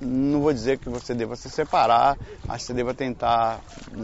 não 0.00 0.40
vou 0.40 0.52
dizer 0.52 0.78
que 0.78 0.88
você 0.88 1.14
deva 1.14 1.36
se 1.36 1.50
separar, 1.50 2.16
mas 2.46 2.62
você 2.62 2.72
deva 2.72 2.94
tentar 2.94 3.60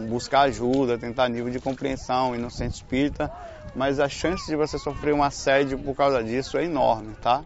buscar 0.09 0.41
ajuda, 0.41 0.97
tentar 0.97 1.27
nível 1.29 1.49
de 1.49 1.59
compreensão 1.59 2.35
e 2.35 2.37
no 2.37 2.51
centro 2.51 2.75
espírita 2.75 3.31
mas 3.77 3.99
a 3.99 4.09
chance 4.09 4.47
de 4.47 4.55
você 4.55 4.79
sofrer 4.79 5.13
um 5.13 5.21
assédio 5.21 5.77
por 5.77 5.95
causa 5.95 6.23
disso 6.23 6.57
é 6.57 6.65
enorme, 6.65 7.13
tá? 7.21 7.43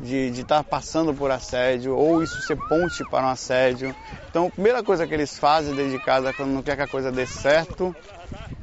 De 0.00 0.28
estar 0.28 0.58
tá 0.58 0.64
passando 0.64 1.12
por 1.12 1.32
assédio 1.32 1.96
ou 1.96 2.22
isso 2.22 2.40
ser 2.42 2.56
ponte 2.56 3.04
para 3.10 3.26
um 3.26 3.30
assédio. 3.30 3.94
Então, 4.30 4.46
a 4.46 4.50
primeira 4.50 4.84
coisa 4.84 5.04
que 5.04 5.12
eles 5.12 5.36
fazem 5.36 5.74
desde 5.74 5.98
casa 5.98 6.32
quando 6.32 6.50
não 6.50 6.62
quer 6.62 6.76
que 6.76 6.82
a 6.82 6.86
coisa 6.86 7.10
dê 7.10 7.26
certo 7.26 7.94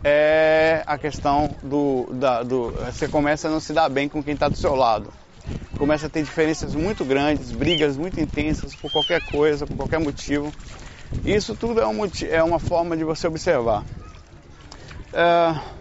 é 0.02 0.84
a 0.88 0.98
questão 0.98 1.54
do, 1.62 2.08
da, 2.14 2.44
do. 2.44 2.72
Você 2.86 3.10
começa 3.10 3.50
a 3.50 3.52
não 3.52 3.60
se 3.60 3.74
dar 3.74 3.90
bem 3.90 4.08
com 4.08 4.24
quem 4.24 4.34
está 4.34 4.48
do 4.48 4.56
seu 4.56 4.74
lado. 4.74 5.12
Começa 5.78 6.08
a 6.08 6.10
ter 6.10 6.24
diferenças 6.24 6.74
muito 6.74 7.04
grandes, 7.04 7.52
brigas 7.52 7.98
muito 7.98 8.22
intensas 8.22 8.74
por 8.74 8.90
qualquer 8.90 9.22
coisa, 9.26 9.68
por 9.68 9.76
qualquer 9.76 10.00
motivo. 10.00 10.50
Isso 11.26 11.56
tudo 11.56 11.82
é, 11.82 11.88
um, 11.88 12.10
é 12.30 12.42
uma 12.42 12.60
forma 12.60 12.96
de 12.96 13.04
você 13.04 13.28
observar. 13.28 13.84
É, 15.12 15.81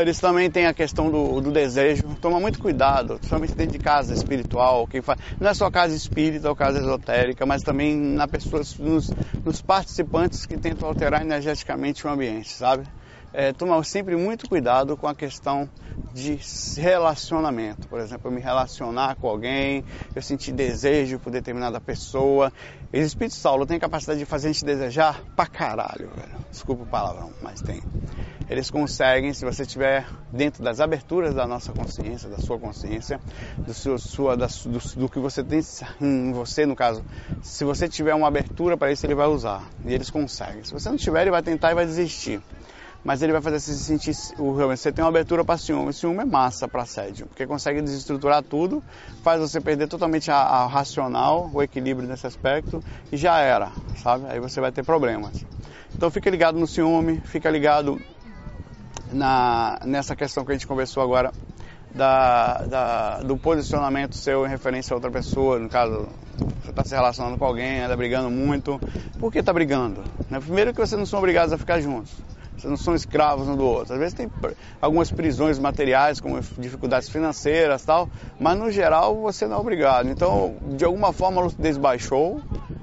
Eles 0.00 0.18
também 0.18 0.50
têm 0.50 0.66
a 0.66 0.72
questão 0.72 1.10
do, 1.10 1.40
do, 1.40 1.52
desejo. 1.52 2.02
Toma 2.20 2.40
muito 2.40 2.58
cuidado, 2.58 3.16
principalmente 3.16 3.54
dentro 3.54 3.72
de 3.72 3.78
casa 3.78 4.14
espiritual. 4.14 4.86
Que 4.86 5.02
faz, 5.02 5.18
não 5.38 5.50
é 5.50 5.54
só 5.54 5.70
casa 5.70 5.94
espírita 5.94 6.48
ou 6.48 6.56
casa 6.56 6.78
esotérica, 6.78 7.44
mas 7.44 7.62
também 7.62 7.94
na 7.94 8.26
pessoas, 8.26 8.78
nos, 8.78 9.12
nos 9.44 9.60
participantes 9.60 10.46
que 10.46 10.56
tentam 10.56 10.88
alterar 10.88 11.20
energeticamente 11.20 12.06
o 12.06 12.10
ambiente, 12.10 12.50
sabe? 12.52 12.86
É, 13.34 13.52
toma 13.52 13.82
sempre 13.84 14.16
muito 14.16 14.48
cuidado 14.48 14.96
com 14.96 15.06
a 15.06 15.14
questão 15.14 15.68
de 16.14 16.38
relacionamento. 16.80 17.86
Por 17.86 18.00
exemplo, 18.00 18.30
eu 18.30 18.34
me 18.34 18.40
relacionar 18.40 19.16
com 19.16 19.28
alguém, 19.28 19.84
eu 20.14 20.22
sentir 20.22 20.52
desejo 20.52 21.18
por 21.18 21.30
determinada 21.30 21.78
pessoa. 21.78 22.50
Os 22.90 23.00
espíritos 23.00 23.36
Saulo 23.36 23.66
têm 23.66 23.78
capacidade 23.78 24.18
de 24.18 24.24
fazer 24.24 24.48
a 24.48 24.52
gente 24.52 24.64
desejar 24.64 25.20
pra 25.36 25.46
caralho, 25.46 26.08
velho. 26.16 26.46
Desculpa 26.50 26.84
o 26.84 26.86
palavrão, 26.86 27.30
mas 27.42 27.60
tem 27.60 27.82
eles 28.48 28.70
conseguem, 28.70 29.32
se 29.32 29.44
você 29.44 29.62
estiver 29.62 30.06
dentro 30.32 30.62
das 30.62 30.80
aberturas 30.80 31.34
da 31.34 31.46
nossa 31.46 31.72
consciência, 31.72 32.28
da 32.28 32.38
sua 32.38 32.58
consciência, 32.58 33.20
do, 33.58 33.74
seu, 33.74 33.98
sua, 33.98 34.36
da, 34.36 34.46
do, 34.46 34.78
do, 35.00 35.08
que 35.08 35.18
você 35.18 35.42
tem 35.42 35.60
em 36.00 36.32
você, 36.32 36.64
no 36.64 36.76
caso, 36.76 37.04
se 37.42 37.64
você 37.64 37.88
tiver 37.88 38.14
uma 38.14 38.28
abertura 38.28 38.76
para 38.76 38.92
isso, 38.92 39.04
ele 39.04 39.14
vai 39.14 39.26
usar. 39.26 39.62
E 39.84 39.92
eles 39.92 40.10
conseguem. 40.10 40.62
Se 40.62 40.72
você 40.72 40.88
não 40.88 40.96
tiver, 40.96 41.22
ele 41.22 41.30
vai 41.30 41.42
tentar 41.42 41.72
e 41.72 41.74
vai 41.74 41.84
desistir. 41.84 42.40
Mas 43.04 43.22
ele 43.22 43.32
vai 43.32 43.40
fazer 43.40 43.60
você 43.60 43.72
sentir. 43.74 44.12
Você 44.14 44.90
tem 44.90 45.04
uma 45.04 45.10
abertura 45.10 45.44
para 45.44 45.56
ciúme. 45.56 45.92
Ciúme 45.92 46.22
é 46.22 46.24
massa 46.24 46.66
para 46.66 46.82
assédio, 46.82 47.26
porque 47.26 47.46
consegue 47.46 47.80
desestruturar 47.80 48.42
tudo, 48.42 48.82
faz 49.22 49.40
você 49.40 49.60
perder 49.60 49.86
totalmente 49.86 50.30
a, 50.30 50.36
a 50.36 50.66
racional, 50.66 51.48
o 51.52 51.62
equilíbrio 51.62 52.08
nesse 52.08 52.26
aspecto, 52.26 52.82
e 53.12 53.16
já 53.16 53.38
era, 53.38 53.70
sabe? 54.02 54.26
Aí 54.28 54.40
você 54.40 54.60
vai 54.60 54.72
ter 54.72 54.84
problemas. 54.84 55.44
Então 55.94 56.10
fica 56.10 56.28
ligado 56.28 56.58
no 56.58 56.66
ciúme, 56.66 57.20
fica 57.24 57.48
ligado 57.48 58.00
na, 59.16 59.80
nessa 59.84 60.14
questão 60.14 60.44
que 60.44 60.52
a 60.52 60.54
gente 60.54 60.66
conversou 60.66 61.02
agora 61.02 61.32
da, 61.94 62.58
da, 62.66 63.18
do 63.20 63.36
posicionamento 63.36 64.14
seu 64.14 64.46
em 64.46 64.48
referência 64.48 64.92
a 64.92 64.96
outra 64.96 65.10
pessoa, 65.10 65.58
no 65.58 65.68
caso, 65.68 66.06
você 66.62 66.70
está 66.70 66.84
se 66.84 66.94
relacionando 66.94 67.38
com 67.38 67.44
alguém, 67.44 67.80
anda 67.80 67.96
brigando 67.96 68.30
muito. 68.30 68.78
Por 69.18 69.32
que 69.32 69.38
está 69.38 69.52
brigando? 69.52 70.04
Né? 70.30 70.38
Primeiro 70.38 70.72
que 70.72 70.80
vocês 70.80 70.98
não 70.98 71.06
são 71.06 71.18
obrigados 71.18 71.52
a 71.52 71.58
ficar 71.58 71.80
juntos. 71.80 72.12
Vocês 72.56 72.70
não 72.70 72.76
são 72.76 72.94
escravos 72.94 73.48
um 73.48 73.56
do 73.56 73.64
outro. 73.64 73.94
Às 73.94 73.98
vezes 73.98 74.14
tem 74.14 74.30
algumas 74.80 75.10
prisões 75.10 75.58
materiais, 75.58 76.20
como 76.20 76.40
dificuldades 76.58 77.08
financeiras 77.08 77.84
tal, 77.84 78.08
mas 78.40 78.58
no 78.58 78.70
geral 78.70 79.14
você 79.20 79.46
não 79.46 79.56
é 79.56 79.60
obrigado. 79.60 80.08
Então, 80.08 80.56
de 80.76 80.84
alguma 80.84 81.12
forma 81.12 81.40
a 81.40 81.44
lucidez 81.44 81.78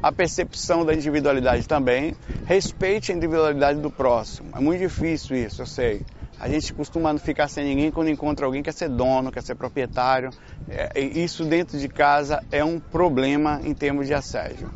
a 0.02 0.12
percepção 0.12 0.86
da 0.86 0.94
individualidade 0.94 1.68
também. 1.68 2.16
Respeite 2.46 3.12
a 3.12 3.16
individualidade 3.16 3.80
do 3.80 3.90
próximo. 3.90 4.50
É 4.56 4.60
muito 4.60 4.80
difícil 4.80 5.36
isso, 5.38 5.62
eu 5.62 5.66
sei. 5.66 6.06
A 6.44 6.50
gente 6.50 6.74
costuma 6.74 7.18
ficar 7.18 7.48
sem 7.48 7.64
ninguém 7.64 7.90
quando 7.90 8.10
encontra 8.10 8.46
alguém 8.46 8.62
que 8.62 8.70
quer 8.70 8.76
ser 8.76 8.90
dono, 8.90 9.32
quer 9.32 9.42
ser 9.42 9.56
proprietário. 9.56 10.30
É, 10.68 11.00
isso 11.00 11.46
dentro 11.46 11.80
de 11.80 11.88
casa 11.88 12.44
é 12.52 12.62
um 12.62 12.82
problema 12.82 13.62
em 13.64 13.74
termos 13.74 14.08
de 14.08 14.14
assédio. 14.14 14.70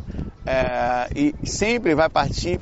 É, 0.46 1.10
e 1.14 1.36
sempre 1.46 1.94
vai 1.94 2.08
partir, 2.08 2.58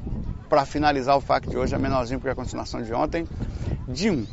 para 0.49 0.65
finalizar 0.65 1.15
o 1.15 1.21
fact 1.21 1.47
de 1.47 1.55
hoje, 1.55 1.75
é 1.75 1.77
menorzinho 1.77 2.19
porque 2.19 2.31
a 2.31 2.35
continuação 2.35 2.81
de 2.81 2.91
ontem, 2.95 3.27
de 3.87 4.09
um. 4.09 4.25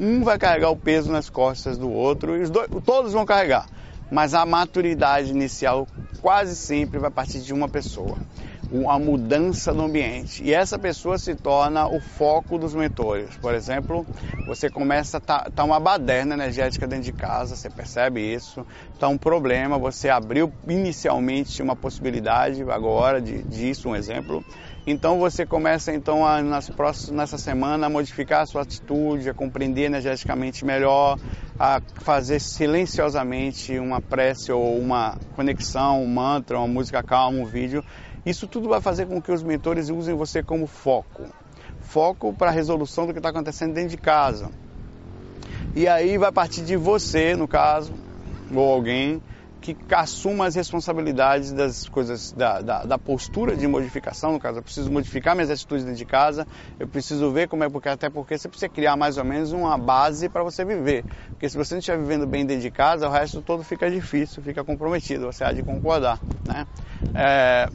Um 0.00 0.24
vai 0.24 0.38
carregar 0.38 0.70
o 0.70 0.76
peso 0.76 1.12
nas 1.12 1.28
costas 1.28 1.76
do 1.76 1.90
outro 1.90 2.34
e 2.34 2.44
os 2.44 2.48
dois, 2.48 2.66
todos 2.82 3.12
vão 3.12 3.26
carregar. 3.26 3.66
Mas 4.10 4.32
a 4.32 4.46
maturidade 4.46 5.32
inicial 5.32 5.86
quase 6.22 6.56
sempre 6.56 6.98
vai 6.98 7.10
partir 7.10 7.40
de 7.40 7.52
uma 7.52 7.68
pessoa 7.68 8.16
uma 8.70 8.98
mudança 8.98 9.72
no 9.72 9.84
ambiente. 9.84 10.42
E 10.42 10.52
essa 10.52 10.78
pessoa 10.78 11.18
se 11.18 11.34
torna 11.34 11.86
o 11.86 12.00
foco 12.00 12.58
dos 12.58 12.74
mentores. 12.74 13.36
Por 13.36 13.54
exemplo, 13.54 14.06
você 14.46 14.68
começa 14.70 15.18
a 15.18 15.20
tá, 15.20 15.50
tá 15.54 15.64
uma 15.64 15.80
baderna 15.80 16.34
energética 16.34 16.86
dentro 16.86 17.04
de 17.04 17.12
casa, 17.12 17.56
você 17.56 17.70
percebe 17.70 18.20
isso, 18.20 18.66
tá 18.98 19.08
um 19.08 19.18
problema, 19.18 19.78
você 19.78 20.08
abriu 20.08 20.52
inicialmente 20.68 21.62
uma 21.62 21.76
possibilidade 21.76 22.62
agora 22.62 23.20
de, 23.20 23.42
disso, 23.42 23.88
um 23.88 23.96
exemplo. 23.96 24.44
Então 24.86 25.18
você 25.18 25.46
começa 25.46 25.94
então 25.94 26.26
a, 26.26 26.42
nas 26.42 26.68
próximas, 26.68 27.16
nessa 27.16 27.38
semana 27.38 27.86
a 27.86 27.90
modificar 27.90 28.42
a 28.42 28.46
sua 28.46 28.62
atitude, 28.62 29.30
a 29.30 29.34
compreender 29.34 29.84
energeticamente 29.84 30.62
melhor, 30.62 31.18
a 31.58 31.80
fazer 32.02 32.38
silenciosamente 32.38 33.78
uma 33.78 34.00
prece 34.00 34.52
ou 34.52 34.78
uma 34.78 35.16
conexão, 35.34 36.02
um 36.02 36.06
mantra, 36.06 36.58
uma 36.58 36.68
música 36.68 37.02
calma, 37.02 37.38
um 37.38 37.46
vídeo 37.46 37.82
isso 38.24 38.46
tudo 38.46 38.68
vai 38.68 38.80
fazer 38.80 39.06
com 39.06 39.20
que 39.20 39.32
os 39.32 39.42
mentores 39.42 39.90
usem 39.90 40.14
você 40.14 40.42
como 40.42 40.66
foco. 40.66 41.24
Foco 41.80 42.32
para 42.32 42.50
a 42.50 42.52
resolução 42.52 43.06
do 43.06 43.12
que 43.12 43.18
está 43.18 43.28
acontecendo 43.28 43.74
dentro 43.74 43.90
de 43.90 43.96
casa. 43.96 44.50
E 45.74 45.86
aí 45.88 46.16
vai 46.16 46.32
partir 46.32 46.62
de 46.62 46.76
você, 46.76 47.34
no 47.34 47.48
caso, 47.48 47.92
ou 48.52 48.72
alguém, 48.72 49.20
que 49.60 49.76
assuma 49.94 50.46
as 50.46 50.54
responsabilidades 50.54 51.50
das 51.50 51.88
coisas, 51.88 52.32
da, 52.32 52.60
da, 52.60 52.84
da, 52.84 52.98
postura 52.98 53.56
de 53.56 53.66
modificação, 53.66 54.32
no 54.32 54.38
caso, 54.38 54.58
eu 54.58 54.62
preciso 54.62 54.92
modificar 54.92 55.34
minhas 55.34 55.50
atitudes 55.50 55.84
dentro 55.84 55.98
de 55.98 56.04
casa, 56.04 56.46
eu 56.78 56.86
preciso 56.86 57.30
ver 57.30 57.48
como 57.48 57.64
é, 57.64 57.68
porque 57.70 57.88
até 57.88 58.10
porque 58.10 58.36
você 58.36 58.46
precisa 58.46 58.68
criar 58.68 58.94
mais 58.94 59.16
ou 59.16 59.24
menos 59.24 59.52
uma 59.52 59.78
base 59.78 60.28
para 60.28 60.42
você 60.42 60.64
viver. 60.66 61.02
Porque 61.30 61.48
se 61.48 61.56
você 61.56 61.74
não 61.74 61.78
estiver 61.78 61.96
vivendo 61.98 62.26
bem 62.26 62.44
dentro 62.44 62.62
de 62.62 62.70
casa, 62.70 63.08
o 63.08 63.10
resto 63.10 63.40
todo 63.40 63.64
fica 63.64 63.90
difícil, 63.90 64.42
fica 64.42 64.62
comprometido, 64.62 65.24
você 65.24 65.44
há 65.44 65.52
de 65.52 65.62
concordar. 65.62 66.20
Né? 66.46 66.66
É, 67.14 67.68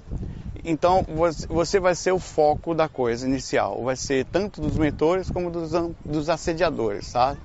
então 0.69 1.03
você 1.49 1.79
vai 1.79 1.95
ser 1.95 2.11
o 2.11 2.19
foco 2.19 2.75
da 2.75 2.87
coisa 2.87 3.27
inicial, 3.27 3.83
vai 3.83 3.95
ser 3.95 4.23
tanto 4.25 4.61
dos 4.61 4.77
mentores 4.77 5.29
como 5.29 5.49
dos, 5.49 5.71
dos 6.05 6.29
assediadores, 6.29 7.11
tá? 7.11 7.35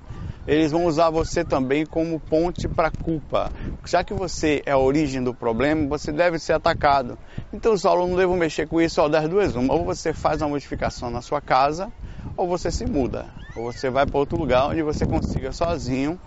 Eles 0.46 0.72
vão 0.72 0.84
usar 0.84 1.08
você 1.08 1.42
também 1.42 1.86
como 1.86 2.20
ponte 2.20 2.68
para 2.68 2.90
culpa. 2.90 3.50
Já 3.86 4.04
que 4.04 4.12
você 4.12 4.62
é 4.66 4.72
a 4.72 4.78
origem 4.78 5.24
do 5.24 5.32
problema, 5.32 5.88
você 5.88 6.12
deve 6.12 6.38
ser 6.38 6.52
atacado. 6.52 7.18
Então 7.50 7.72
os 7.72 7.86
alunos 7.86 8.10
não 8.10 8.18
devem 8.18 8.36
mexer 8.36 8.68
com 8.68 8.78
isso, 8.78 9.00
ó, 9.00 9.08
das 9.08 9.26
duas 9.26 9.56
uma. 9.56 9.72
Ou 9.72 9.86
você 9.86 10.12
faz 10.12 10.42
uma 10.42 10.50
modificação 10.50 11.08
na 11.08 11.22
sua 11.22 11.40
casa, 11.40 11.90
ou 12.36 12.46
você 12.46 12.70
se 12.70 12.84
muda. 12.84 13.24
Ou 13.56 13.72
você 13.72 13.88
vai 13.88 14.04
para 14.04 14.18
outro 14.18 14.36
lugar 14.36 14.68
onde 14.68 14.82
você 14.82 15.06
consiga 15.06 15.50
sozinho. 15.50 16.20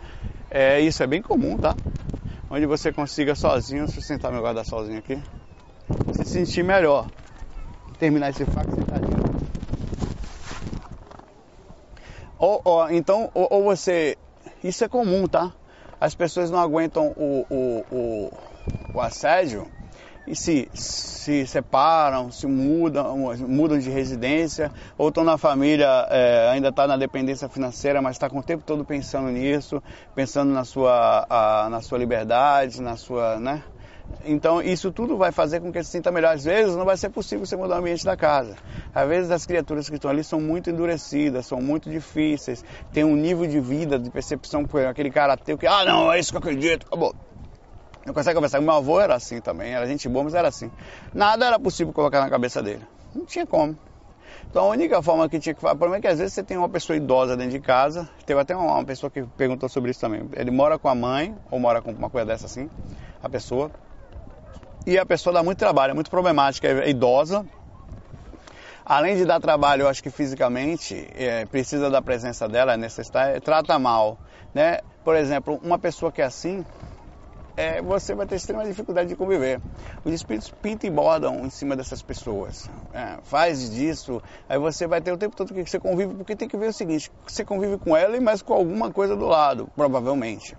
É, 0.50 0.82
isso 0.82 1.04
é 1.04 1.06
bem 1.06 1.22
comum, 1.22 1.56
tá? 1.56 1.76
Onde 2.50 2.66
você 2.66 2.92
consiga 2.92 3.36
sozinho, 3.36 3.86
deixa 3.86 4.00
eu 4.00 4.04
sentar 4.04 4.32
meu 4.32 4.42
guarda-solzinho 4.42 4.98
aqui 4.98 5.22
se 6.14 6.26
sentir 6.26 6.64
melhor. 6.64 7.08
Terminar 8.00 8.30
esse 8.30 8.46
fax 8.46 8.74
sentadinho. 8.74 9.18
Ou, 12.38 12.62
ou, 12.64 12.92
então, 12.92 13.32
ou, 13.34 13.48
ou, 13.50 13.64
você. 13.64 14.18
Isso 14.64 14.84
é 14.84 14.88
comum, 14.88 15.28
tá? 15.28 15.52
As 16.00 16.14
pessoas 16.14 16.52
não 16.52 16.60
aguentam 16.60 17.08
o, 17.18 17.46
o, 17.50 17.86
o, 17.92 18.34
o 18.94 19.02
assédio 19.02 19.68
e 20.28 20.36
se, 20.36 20.70
se 20.74 21.48
separam, 21.48 22.30
se 22.32 22.46
mudam, 22.46 23.18
mudam 23.48 23.80
de 23.80 23.90
residência, 23.90 24.72
ou 24.98 25.08
estão 25.08 25.24
na 25.24 25.38
família, 25.38 25.88
é, 26.10 26.50
ainda 26.52 26.68
está 26.68 26.86
na 26.86 26.98
dependência 26.98 27.48
financeira, 27.48 28.02
mas 28.02 28.18
está 28.18 28.30
com 28.30 28.40
o 28.40 28.44
tempo 28.44 28.64
todo 28.66 28.84
pensando 28.84 29.30
nisso, 29.30 29.82
pensando 30.14 30.52
na 30.52 30.66
sua, 30.66 31.26
a, 31.30 31.70
na 31.70 31.82
sua 31.82 31.98
liberdade, 31.98 32.82
na 32.82 32.98
sua, 32.98 33.40
né? 33.40 33.64
Então 34.26 34.62
isso 34.62 34.92
tudo 34.92 35.18
vai 35.18 35.32
fazer 35.32 35.62
com 35.62 35.72
que 35.72 35.78
ele 35.78 35.86
se 35.86 35.92
sinta 35.92 36.12
melhor. 36.12 36.36
Às 36.36 36.44
vezes 36.44 36.76
não 36.76 36.86
vai 36.86 36.98
ser 36.98 37.10
possível 37.10 37.46
você 37.46 37.56
mudar 37.56 37.76
o 37.76 37.80
ambiente 37.80 38.04
da 38.04 38.18
casa. 38.18 38.56
Às 38.94 39.08
vezes 39.08 39.32
as 39.32 39.46
criaturas 39.46 39.90
que 39.90 39.96
estão 39.96 40.12
ali 40.12 40.24
são 40.24 40.42
muito 40.42 40.70
endurecidas, 40.70 41.46
são 41.46 41.62
muito 41.62 41.90
difíceis, 41.90 42.64
tem 42.92 43.04
um 43.04 43.16
nível 43.16 43.48
de 43.48 43.60
vida, 43.60 43.98
de 43.98 44.10
percepção, 44.10 44.68
aquele 44.90 45.12
cara 45.12 45.34
ateu 45.34 45.58
que, 45.58 45.68
ah 45.68 45.86
não, 45.86 46.12
é 46.12 46.20
isso 46.20 46.32
que 46.32 46.38
eu 46.38 46.40
acredito, 46.40 46.86
acabou. 46.88 47.16
Não 48.06 48.14
consegue 48.14 48.36
conversar. 48.36 48.62
Meu 48.62 48.74
avô 48.74 49.00
era 49.02 49.16
assim 49.16 49.42
também, 49.42 49.74
era 49.74 49.86
gente 49.86 50.08
boa, 50.08 50.24
mas 50.24 50.34
era 50.34 50.48
assim. 50.48 50.72
Nada 51.14 51.46
era 51.46 51.60
possível 51.60 51.92
colocar 51.92 52.22
na 52.22 52.30
cabeça 52.30 52.64
dele. 52.64 52.82
Não 53.14 53.26
tinha 53.26 53.46
como. 53.46 53.78
Então 54.50 54.64
a 54.64 54.70
única 54.70 55.02
forma 55.02 55.28
que 55.28 55.40
tinha 55.40 55.54
que 55.54 55.60
fazer, 55.60 55.76
o 55.76 55.78
problema 55.78 55.98
é 55.98 56.02
que 56.02 56.08
às 56.08 56.20
vezes 56.20 56.34
você 56.34 56.42
tem 56.42 56.58
uma 56.58 56.70
pessoa 56.70 56.96
idosa 56.96 57.36
dentro 57.36 57.52
de 57.52 57.60
casa, 57.60 58.10
teve 58.26 58.40
até 58.40 58.56
uma 58.56 58.84
pessoa 58.86 59.10
que 59.10 59.24
perguntou 59.38 59.68
sobre 59.68 59.92
isso 59.92 60.00
também. 60.00 60.28
Ele 60.34 60.52
mora 60.52 60.80
com 60.80 60.88
a 60.88 60.96
mãe, 60.96 61.36
ou 61.52 61.60
mora 61.60 61.82
com 61.82 61.92
uma 61.92 62.10
coisa 62.10 62.26
dessa 62.26 62.46
assim, 62.46 62.70
a 63.22 63.28
pessoa, 63.28 63.70
e 64.88 64.98
a 64.98 65.06
pessoa 65.06 65.34
dá 65.34 65.44
muito 65.44 65.58
trabalho, 65.58 65.92
é 65.92 65.94
muito 65.94 66.10
problemática, 66.10 66.66
é 66.66 66.90
idosa. 66.90 67.46
Além 68.86 69.18
de 69.18 69.26
dar 69.26 69.42
trabalho, 69.42 69.82
eu 69.82 69.90
acho 69.90 70.02
que 70.02 70.10
fisicamente, 70.10 71.10
é, 71.14 71.46
precisa 71.46 71.90
da 71.90 72.02
presença 72.02 72.48
dela, 72.48 72.74
é 72.74 72.78
necessário, 72.78 73.36
é, 73.36 73.40
trata 73.42 73.78
mal. 73.78 74.18
Né? 74.56 74.80
Por 75.04 75.18
exemplo, 75.18 75.60
uma 75.62 75.78
pessoa 75.78 76.10
que 76.10 76.22
é 76.22 76.26
assim, 76.26 76.64
é, 77.58 77.82
você 77.82 78.16
vai 78.16 78.26
ter 78.26 78.36
extrema 78.36 78.64
dificuldade 78.64 79.10
de 79.10 79.16
conviver. 79.18 79.60
Os 80.06 80.14
espíritos 80.14 80.50
pintam 80.62 80.90
e 80.90 80.94
bordam 80.94 81.46
em 81.46 81.50
cima 81.50 81.76
dessas 81.76 82.02
pessoas. 82.02 82.70
É, 82.94 83.18
faz 83.24 83.70
disso, 83.70 84.22
aí 84.48 84.58
você 84.58 84.88
vai 84.88 85.02
ter 85.02 85.12
o 85.12 85.18
tempo 85.18 85.36
todo 85.36 85.54
que 85.54 85.66
você 85.66 85.82
convive, 85.82 86.14
porque 86.14 86.34
tem 86.34 86.48
que 86.48 86.56
ver 86.56 86.68
o 86.68 86.74
seguinte, 86.74 87.12
você 87.28 87.44
convive 87.44 87.78
com 87.78 87.98
ela 87.98 88.16
e 88.16 88.22
mais 88.22 88.42
com 88.42 88.54
alguma 88.54 88.90
coisa 88.90 89.18
do 89.18 89.26
lado, 89.26 89.68
provavelmente. 89.76 90.56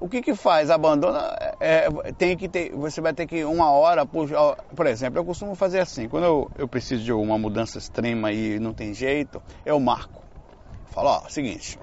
O 0.00 0.08
que 0.08 0.22
que 0.22 0.32
faz? 0.32 0.70
Abandona, 0.70 1.36
é, 1.58 1.90
tem 2.16 2.36
que 2.36 2.48
ter, 2.48 2.72
você 2.72 3.00
vai 3.00 3.12
ter 3.12 3.26
que 3.26 3.44
uma 3.44 3.72
hora, 3.72 4.06
por, 4.06 4.28
por 4.74 4.86
exemplo, 4.86 5.18
eu 5.18 5.24
costumo 5.24 5.56
fazer 5.56 5.80
assim, 5.80 6.08
quando 6.08 6.24
eu, 6.24 6.50
eu 6.56 6.68
preciso 6.68 7.02
de 7.02 7.12
uma 7.12 7.36
mudança 7.36 7.78
extrema 7.78 8.30
e 8.30 8.60
não 8.60 8.72
tem 8.72 8.94
jeito, 8.94 9.42
eu 9.66 9.80
marco. 9.80 10.22
Falo, 10.86 11.08
ó, 11.08 11.28
seguinte, 11.28 11.80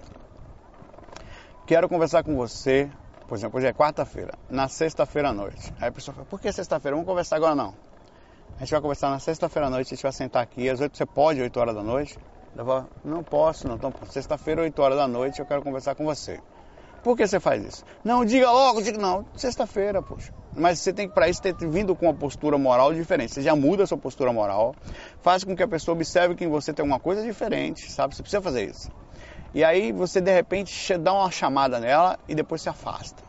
quero 1.67 1.89
conversar 1.89 2.23
com 2.23 2.37
você, 2.37 2.89
por 3.27 3.37
exemplo, 3.37 3.57
hoje 3.57 3.67
é 3.67 3.73
quarta-feira, 3.73 4.33
na 4.49 4.69
sexta-feira 4.69 5.29
à 5.29 5.33
noite. 5.33 5.73
Aí 5.81 5.89
a 5.89 5.91
pessoa 5.91 6.15
fala, 6.15 6.25
por 6.25 6.39
que 6.39 6.49
sexta-feira? 6.53 6.95
Vamos 6.95 7.09
conversar 7.09 7.35
agora 7.35 7.53
não. 7.53 7.73
A 8.55 8.59
gente 8.59 8.71
vai 8.71 8.79
conversar 8.79 9.09
na 9.09 9.19
sexta-feira 9.19 9.67
à 9.67 9.69
noite, 9.69 9.87
a 9.87 9.95
gente 9.95 10.03
vai 10.03 10.13
sentar 10.13 10.41
aqui, 10.41 10.69
às 10.69 10.79
oito, 10.79 10.95
você 10.95 11.05
pode, 11.05 11.41
oito 11.41 11.59
horas 11.59 11.75
da 11.75 11.83
noite? 11.83 12.17
Eu 12.55 12.65
falo, 12.65 12.87
não 13.03 13.21
posso, 13.21 13.67
não, 13.67 13.75
então 13.75 13.93
sexta-feira, 14.09 14.61
oito 14.61 14.81
horas 14.81 14.97
da 14.97 15.05
noite, 15.05 15.41
eu 15.41 15.45
quero 15.45 15.61
conversar 15.61 15.95
com 15.95 16.05
você. 16.05 16.39
Por 17.05 17.15
que 17.15 17.27
você 17.27 17.39
faz 17.39 17.63
isso? 17.63 17.85
Não, 18.03 18.25
diga 18.25 18.49
logo, 18.49 18.81
diga 18.81 18.97
não, 18.97 19.23
sexta-feira, 19.35 20.01
poxa. 20.01 20.33
Mas 20.55 20.79
você 20.79 20.91
tem 20.91 21.07
que, 21.07 21.13
para 21.13 21.29
isso, 21.29 21.39
ter 21.39 21.53
vindo 21.69 21.95
com 21.95 22.07
uma 22.07 22.13
postura 22.15 22.57
moral 22.57 22.95
diferente. 22.95 23.31
Você 23.31 23.43
já 23.43 23.55
muda 23.55 23.83
a 23.83 23.85
sua 23.85 23.95
postura 23.95 24.33
moral, 24.33 24.73
faz 25.21 25.43
com 25.43 25.55
que 25.55 25.61
a 25.61 25.67
pessoa 25.67 25.93
observe 25.93 26.33
que 26.33 26.43
em 26.43 26.47
você 26.47 26.73
tem 26.73 26.83
uma 26.83 26.99
coisa 26.99 27.21
diferente, 27.21 27.91
sabe? 27.91 28.15
Você 28.15 28.23
precisa 28.23 28.41
fazer 28.41 28.67
isso. 28.67 28.89
E 29.53 29.63
aí 29.63 29.91
você, 29.91 30.19
de 30.19 30.31
repente, 30.33 30.97
dá 30.97 31.13
uma 31.13 31.29
chamada 31.29 31.79
nela 31.79 32.17
e 32.27 32.33
depois 32.33 32.63
se 32.63 32.69
afasta. 32.69 33.21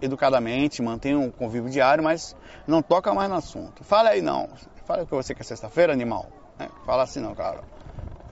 Educadamente, 0.00 0.80
mantém 0.80 1.16
um 1.16 1.28
convívio 1.28 1.68
diário, 1.68 2.04
mas 2.04 2.36
não 2.64 2.80
toca 2.80 3.12
mais 3.12 3.28
no 3.28 3.34
assunto. 3.34 3.82
Fala 3.82 4.10
aí 4.10 4.22
não. 4.22 4.48
Fala 4.84 5.02
o 5.02 5.06
que 5.06 5.12
você 5.12 5.34
quer 5.34 5.42
sexta-feira, 5.42 5.92
animal. 5.92 6.30
É, 6.60 6.68
fala 6.84 7.02
assim 7.02 7.18
não, 7.18 7.34
cara. 7.34 7.64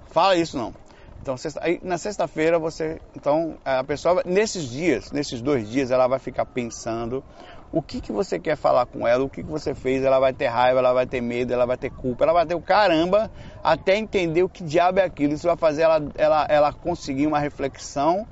Fala 0.06 0.36
isso 0.36 0.56
não. 0.56 0.72
Então, 1.24 1.38
sexta, 1.38 1.58
aí, 1.64 1.80
na 1.82 1.96
sexta-feira 1.96 2.58
você, 2.58 3.00
então 3.16 3.56
a 3.64 3.82
pessoa 3.82 4.20
nesses 4.26 4.68
dias, 4.68 5.10
nesses 5.10 5.40
dois 5.40 5.66
dias, 5.70 5.90
ela 5.90 6.06
vai 6.06 6.18
ficar 6.18 6.44
pensando 6.44 7.24
o 7.72 7.80
que 7.80 7.98
que 7.98 8.12
você 8.12 8.38
quer 8.38 8.56
falar 8.58 8.84
com 8.84 9.08
ela, 9.08 9.24
o 9.24 9.30
que 9.30 9.42
que 9.42 9.48
você 9.48 9.74
fez, 9.74 10.04
ela 10.04 10.20
vai 10.20 10.34
ter 10.34 10.48
raiva, 10.48 10.80
ela 10.80 10.92
vai 10.92 11.06
ter 11.06 11.22
medo, 11.22 11.50
ela 11.50 11.64
vai 11.64 11.78
ter 11.78 11.88
culpa, 11.88 12.24
ela 12.24 12.34
vai 12.34 12.44
ter 12.44 12.54
o 12.54 12.60
caramba 12.60 13.30
até 13.62 13.96
entender 13.96 14.42
o 14.42 14.50
que 14.50 14.62
diabo 14.62 15.00
é 15.00 15.04
aquilo. 15.04 15.32
Isso 15.32 15.46
vai 15.46 15.56
fazer 15.56 15.84
ela, 15.84 16.02
ela, 16.14 16.46
ela 16.46 16.72
conseguir 16.74 17.26
uma 17.26 17.38
reflexão 17.38 18.26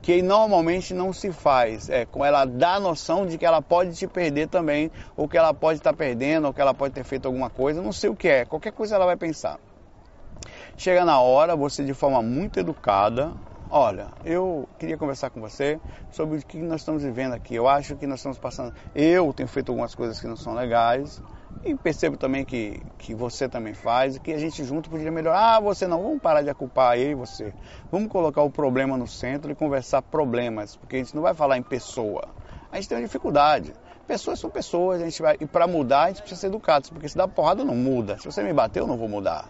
que 0.00 0.22
normalmente 0.22 0.94
não 0.94 1.12
se 1.12 1.32
faz. 1.32 1.90
É, 1.90 2.06
com 2.06 2.24
ela 2.24 2.44
dá 2.44 2.74
a 2.74 2.80
noção 2.80 3.26
de 3.26 3.36
que 3.36 3.44
ela 3.44 3.60
pode 3.60 3.92
te 3.96 4.06
perder 4.06 4.46
também, 4.46 4.88
ou 5.16 5.28
que 5.28 5.36
ela 5.36 5.52
pode 5.52 5.80
estar 5.80 5.94
perdendo, 5.94 6.46
ou 6.46 6.54
que 6.54 6.60
ela 6.60 6.72
pode 6.72 6.94
ter 6.94 7.02
feito 7.02 7.26
alguma 7.26 7.50
coisa, 7.50 7.82
não 7.82 7.90
sei 7.90 8.08
o 8.08 8.14
que 8.14 8.28
é. 8.28 8.44
Qualquer 8.44 8.70
coisa 8.70 8.94
ela 8.94 9.04
vai 9.04 9.16
pensar. 9.16 9.58
Chega 10.78 11.06
na 11.06 11.18
hora, 11.20 11.56
você 11.56 11.82
de 11.82 11.94
forma 11.94 12.20
muito 12.20 12.60
educada, 12.60 13.32
olha, 13.70 14.08
eu 14.22 14.68
queria 14.78 14.98
conversar 14.98 15.30
com 15.30 15.40
você 15.40 15.80
sobre 16.10 16.36
o 16.36 16.42
que 16.42 16.58
nós 16.58 16.82
estamos 16.82 17.02
vivendo 17.02 17.32
aqui. 17.32 17.54
Eu 17.54 17.66
acho 17.66 17.96
que 17.96 18.06
nós 18.06 18.18
estamos 18.18 18.38
passando. 18.38 18.74
Eu 18.94 19.32
tenho 19.32 19.48
feito 19.48 19.70
algumas 19.70 19.94
coisas 19.94 20.20
que 20.20 20.26
não 20.26 20.36
são 20.36 20.52
legais 20.52 21.22
e 21.64 21.74
percebo 21.74 22.18
também 22.18 22.44
que, 22.44 22.78
que 22.98 23.14
você 23.14 23.48
também 23.48 23.72
faz 23.72 24.16
e 24.16 24.20
que 24.20 24.30
a 24.32 24.38
gente 24.38 24.62
junto 24.64 24.90
poderia 24.90 25.10
melhorar. 25.10 25.56
Ah, 25.56 25.60
você 25.60 25.86
não, 25.86 26.02
vamos 26.02 26.20
parar 26.20 26.42
de 26.42 26.52
culpar 26.52 26.98
eu 26.98 27.10
e 27.10 27.14
você. 27.14 27.54
Vamos 27.90 28.08
colocar 28.08 28.42
o 28.42 28.50
problema 28.50 28.98
no 28.98 29.06
centro 29.06 29.50
e 29.50 29.54
conversar 29.54 30.02
problemas, 30.02 30.76
porque 30.76 30.96
a 30.96 30.98
gente 30.98 31.14
não 31.14 31.22
vai 31.22 31.32
falar 31.32 31.56
em 31.56 31.62
pessoa. 31.62 32.28
A 32.70 32.76
gente 32.76 32.90
tem 32.90 32.98
uma 32.98 33.04
dificuldade. 33.04 33.72
Pessoas 34.06 34.38
são 34.38 34.50
pessoas, 34.50 35.00
a 35.00 35.04
gente 35.06 35.22
vai 35.22 35.36
e 35.40 35.46
para 35.46 35.66
mudar 35.66 36.04
a 36.04 36.08
gente 36.08 36.20
precisa 36.20 36.42
ser 36.42 36.46
educados, 36.48 36.90
porque 36.90 37.08
se 37.08 37.16
dá 37.16 37.26
porrada 37.26 37.64
não 37.64 37.74
muda. 37.74 38.18
Se 38.18 38.26
você 38.26 38.42
me 38.42 38.52
bater, 38.52 38.80
eu 38.80 38.86
não 38.86 38.96
vou 38.96 39.08
mudar, 39.08 39.48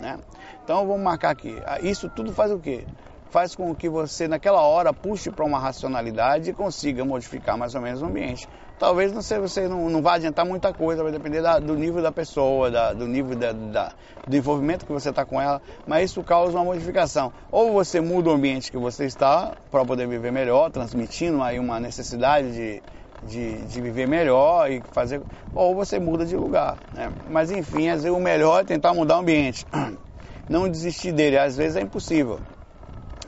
né? 0.00 0.18
Então 0.64 0.86
vamos 0.86 1.02
marcar 1.02 1.30
aqui. 1.30 1.60
Ah, 1.66 1.78
isso 1.80 2.08
tudo 2.08 2.32
faz 2.32 2.52
o 2.52 2.58
quê? 2.58 2.84
faz 3.30 3.54
com 3.54 3.74
que 3.74 3.88
você 3.88 4.26
naquela 4.26 4.62
hora 4.62 4.92
puxe 4.92 5.30
para 5.30 5.44
uma 5.44 5.58
racionalidade 5.58 6.50
e 6.50 6.52
consiga 6.52 7.04
modificar 7.04 7.56
mais 7.58 7.74
ou 7.74 7.80
menos 7.80 8.02
o 8.02 8.06
ambiente. 8.06 8.48
Talvez 8.78 9.12
não 9.12 9.20
você 9.20 9.68
não, 9.68 9.90
não 9.90 10.00
vá 10.00 10.14
adiantar 10.14 10.46
muita 10.46 10.72
coisa, 10.72 11.02
vai 11.02 11.10
depender 11.10 11.42
da, 11.42 11.58
do 11.58 11.74
nível 11.74 12.00
da 12.00 12.12
pessoa, 12.12 12.70
da, 12.70 12.92
do 12.92 13.06
nível 13.06 13.36
da, 13.36 13.52
da, 13.52 13.92
do 14.26 14.36
envolvimento 14.36 14.86
que 14.86 14.92
você 14.92 15.10
está 15.10 15.24
com 15.24 15.40
ela, 15.40 15.60
mas 15.86 16.10
isso 16.10 16.22
causa 16.22 16.56
uma 16.56 16.64
modificação. 16.64 17.32
Ou 17.50 17.72
você 17.72 18.00
muda 18.00 18.30
o 18.30 18.32
ambiente 18.32 18.70
que 18.70 18.78
você 18.78 19.04
está 19.04 19.52
para 19.70 19.84
poder 19.84 20.06
viver 20.06 20.30
melhor, 20.30 20.70
transmitindo 20.70 21.42
aí 21.42 21.58
uma 21.58 21.80
necessidade 21.80 22.52
de, 22.52 22.82
de, 23.26 23.64
de, 23.66 23.80
viver 23.80 24.06
melhor 24.06 24.70
e 24.70 24.82
fazer, 24.92 25.20
ou 25.54 25.74
você 25.74 25.98
muda 25.98 26.24
de 26.24 26.36
lugar. 26.36 26.78
Né? 26.92 27.10
Mas 27.30 27.50
enfim, 27.50 27.88
às 27.88 28.02
vezes 28.02 28.16
o 28.16 28.20
melhor 28.20 28.60
é 28.60 28.64
tentar 28.64 28.94
mudar 28.94 29.16
o 29.16 29.20
ambiente, 29.20 29.66
não 30.48 30.68
desistir 30.68 31.12
dele, 31.12 31.38
às 31.38 31.56
vezes 31.56 31.76
é 31.76 31.80
impossível. 31.80 32.40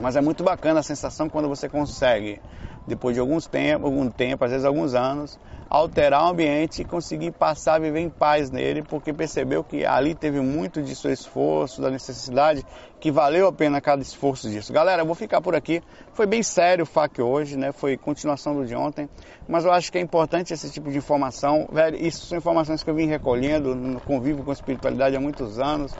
Mas 0.00 0.16
é 0.16 0.20
muito 0.20 0.42
bacana 0.42 0.80
a 0.80 0.82
sensação 0.82 1.28
quando 1.28 1.48
você 1.48 1.68
consegue, 1.68 2.40
depois 2.86 3.14
de 3.14 3.20
alguns 3.20 3.46
tempo, 3.46 3.86
algum 3.86 4.10
tempo, 4.10 4.44
às 4.44 4.50
vezes 4.50 4.64
alguns 4.64 4.94
anos, 4.94 5.38
alterar 5.70 6.24
o 6.24 6.30
ambiente 6.30 6.82
e 6.82 6.84
conseguir 6.84 7.30
passar 7.30 7.76
a 7.76 7.78
viver 7.78 8.00
em 8.00 8.10
paz 8.10 8.50
nele, 8.50 8.82
porque 8.82 9.12
percebeu 9.12 9.62
que 9.62 9.86
ali 9.86 10.16
teve 10.16 10.40
muito 10.40 10.82
de 10.82 10.96
seu 10.96 11.12
esforço, 11.12 11.80
da 11.80 11.88
necessidade, 11.88 12.66
que 12.98 13.12
valeu 13.12 13.46
a 13.46 13.52
pena 13.52 13.80
cada 13.80 14.02
esforço 14.02 14.50
disso. 14.50 14.72
Galera, 14.72 15.02
eu 15.02 15.06
vou 15.06 15.14
ficar 15.14 15.40
por 15.40 15.54
aqui. 15.54 15.80
Foi 16.12 16.26
bem 16.26 16.42
sério 16.42 16.82
o 16.82 16.86
FAQ 16.86 17.22
hoje, 17.22 17.56
né? 17.56 17.70
Foi 17.70 17.96
continuação 17.96 18.52
do 18.54 18.66
de 18.66 18.74
ontem, 18.74 19.08
mas 19.48 19.64
eu 19.64 19.70
acho 19.70 19.92
que 19.92 19.98
é 19.98 20.00
importante 20.00 20.52
esse 20.52 20.70
tipo 20.70 20.90
de 20.90 20.98
informação. 20.98 21.68
Velho, 21.72 21.96
isso 21.96 22.26
são 22.26 22.36
informações 22.36 22.82
que 22.82 22.90
eu 22.90 22.94
vim 22.94 23.06
recolhendo, 23.06 23.74
no 23.74 24.00
convívio 24.00 24.42
com 24.42 24.52
espiritualidade 24.52 25.14
há 25.14 25.20
muitos 25.20 25.60
anos 25.60 25.94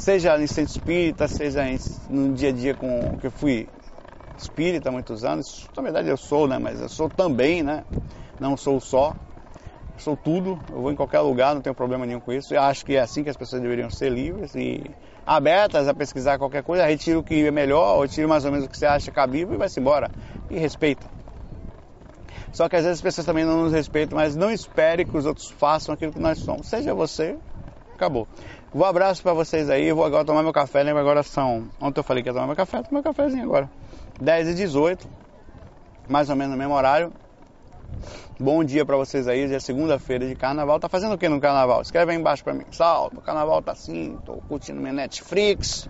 seja 0.00 0.40
em 0.40 0.46
centro 0.46 0.72
espírita, 0.72 1.28
seja 1.28 1.62
no 2.08 2.32
dia 2.32 2.48
a 2.48 2.52
dia 2.52 2.74
com 2.74 3.18
que 3.18 3.26
eu 3.26 3.30
fui 3.30 3.68
espírita 4.40 4.88
há 4.88 4.92
muitos 4.92 5.24
anos. 5.24 5.70
Na 5.76 5.82
verdade 5.82 6.08
eu 6.08 6.16
sou, 6.16 6.48
né? 6.48 6.58
Mas 6.58 6.80
eu 6.80 6.88
sou 6.88 7.08
também, 7.08 7.62
né? 7.62 7.84
Não 8.38 8.56
sou 8.56 8.80
só. 8.80 9.14
Sou 9.98 10.16
tudo. 10.16 10.58
Eu 10.70 10.80
vou 10.80 10.90
em 10.90 10.96
qualquer 10.96 11.20
lugar, 11.20 11.54
não 11.54 11.60
tenho 11.60 11.74
problema 11.74 12.06
nenhum 12.06 12.20
com 12.20 12.32
isso. 12.32 12.54
Eu 12.54 12.62
acho 12.62 12.84
que 12.84 12.96
é 12.96 13.00
assim 13.00 13.22
que 13.22 13.30
as 13.30 13.36
pessoas 13.36 13.60
deveriam 13.60 13.90
ser 13.90 14.10
livres 14.10 14.54
e 14.54 14.82
abertas 15.26 15.86
a 15.86 15.94
pesquisar 15.94 16.38
qualquer 16.38 16.62
coisa. 16.62 16.86
Retira 16.86 17.18
o 17.18 17.22
que 17.22 17.46
é 17.46 17.50
melhor, 17.50 17.98
ou 17.98 18.08
tira 18.08 18.26
mais 18.26 18.44
ou 18.44 18.50
menos 18.50 18.66
o 18.66 18.68
que 18.68 18.78
você 18.78 18.86
acha 18.86 19.12
cabível 19.12 19.54
e 19.54 19.58
vai-se 19.58 19.78
embora. 19.78 20.10
E 20.48 20.58
respeita. 20.58 21.06
Só 22.52 22.68
que 22.68 22.76
às 22.76 22.82
vezes 22.82 22.98
as 22.98 23.02
pessoas 23.02 23.26
também 23.26 23.44
não 23.44 23.64
nos 23.64 23.72
respeitam, 23.72 24.16
mas 24.16 24.34
não 24.34 24.50
espere 24.50 25.04
que 25.04 25.16
os 25.16 25.26
outros 25.26 25.50
façam 25.50 25.94
aquilo 25.94 26.12
que 26.12 26.18
nós 26.18 26.38
somos. 26.38 26.66
Seja 26.66 26.94
você, 26.94 27.36
acabou. 28.00 28.26
Um 28.74 28.82
abraço 28.82 29.22
para 29.22 29.34
vocês 29.34 29.68
aí. 29.68 29.92
vou 29.92 30.04
agora 30.04 30.24
tomar 30.24 30.42
meu 30.42 30.52
café. 30.52 30.82
Lembra 30.82 31.02
agora 31.02 31.22
são. 31.22 31.68
Ontem 31.80 32.00
eu 32.00 32.04
falei 32.04 32.22
que 32.22 32.30
ia 32.30 32.32
tomar 32.32 32.46
meu 32.46 32.56
café. 32.56 32.78
Tomar 32.78 32.92
meu 32.92 33.02
cafezinho 33.02 33.44
agora. 33.44 33.70
10 34.20 34.48
e 34.48 34.54
18. 34.54 35.08
Mais 36.08 36.30
ou 36.30 36.36
menos 36.36 36.52
no 36.52 36.58
mesmo 36.58 36.74
horário. 36.74 37.12
Bom 38.38 38.64
dia 38.64 38.86
para 38.86 38.96
vocês 38.96 39.28
aí. 39.28 39.44
Hoje 39.44 39.54
é 39.54 39.60
segunda-feira 39.60 40.26
de 40.26 40.34
carnaval. 40.34 40.80
Tá 40.80 40.88
fazendo 40.88 41.14
o 41.14 41.18
que 41.18 41.28
no 41.28 41.40
carnaval? 41.40 41.82
Escreve 41.82 42.12
aí 42.12 42.18
embaixo 42.18 42.42
para 42.42 42.54
mim. 42.54 42.64
Salve. 42.70 43.18
O 43.18 43.20
carnaval 43.20 43.60
tá 43.60 43.72
assim. 43.72 44.18
Tô 44.24 44.34
curtindo 44.48 44.80
minha 44.80 44.94
Netflix. 44.94 45.88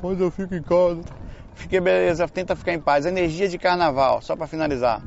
Quando 0.00 0.24
eu 0.24 0.30
fico 0.30 0.54
em 0.54 0.62
casa. 0.62 1.02
Fiquei 1.54 1.80
beleza. 1.80 2.26
Tenta 2.28 2.56
ficar 2.56 2.72
em 2.72 2.80
paz. 2.80 3.04
Energia 3.04 3.48
de 3.48 3.58
carnaval. 3.58 4.22
Só 4.22 4.34
para 4.34 4.46
finalizar 4.46 5.02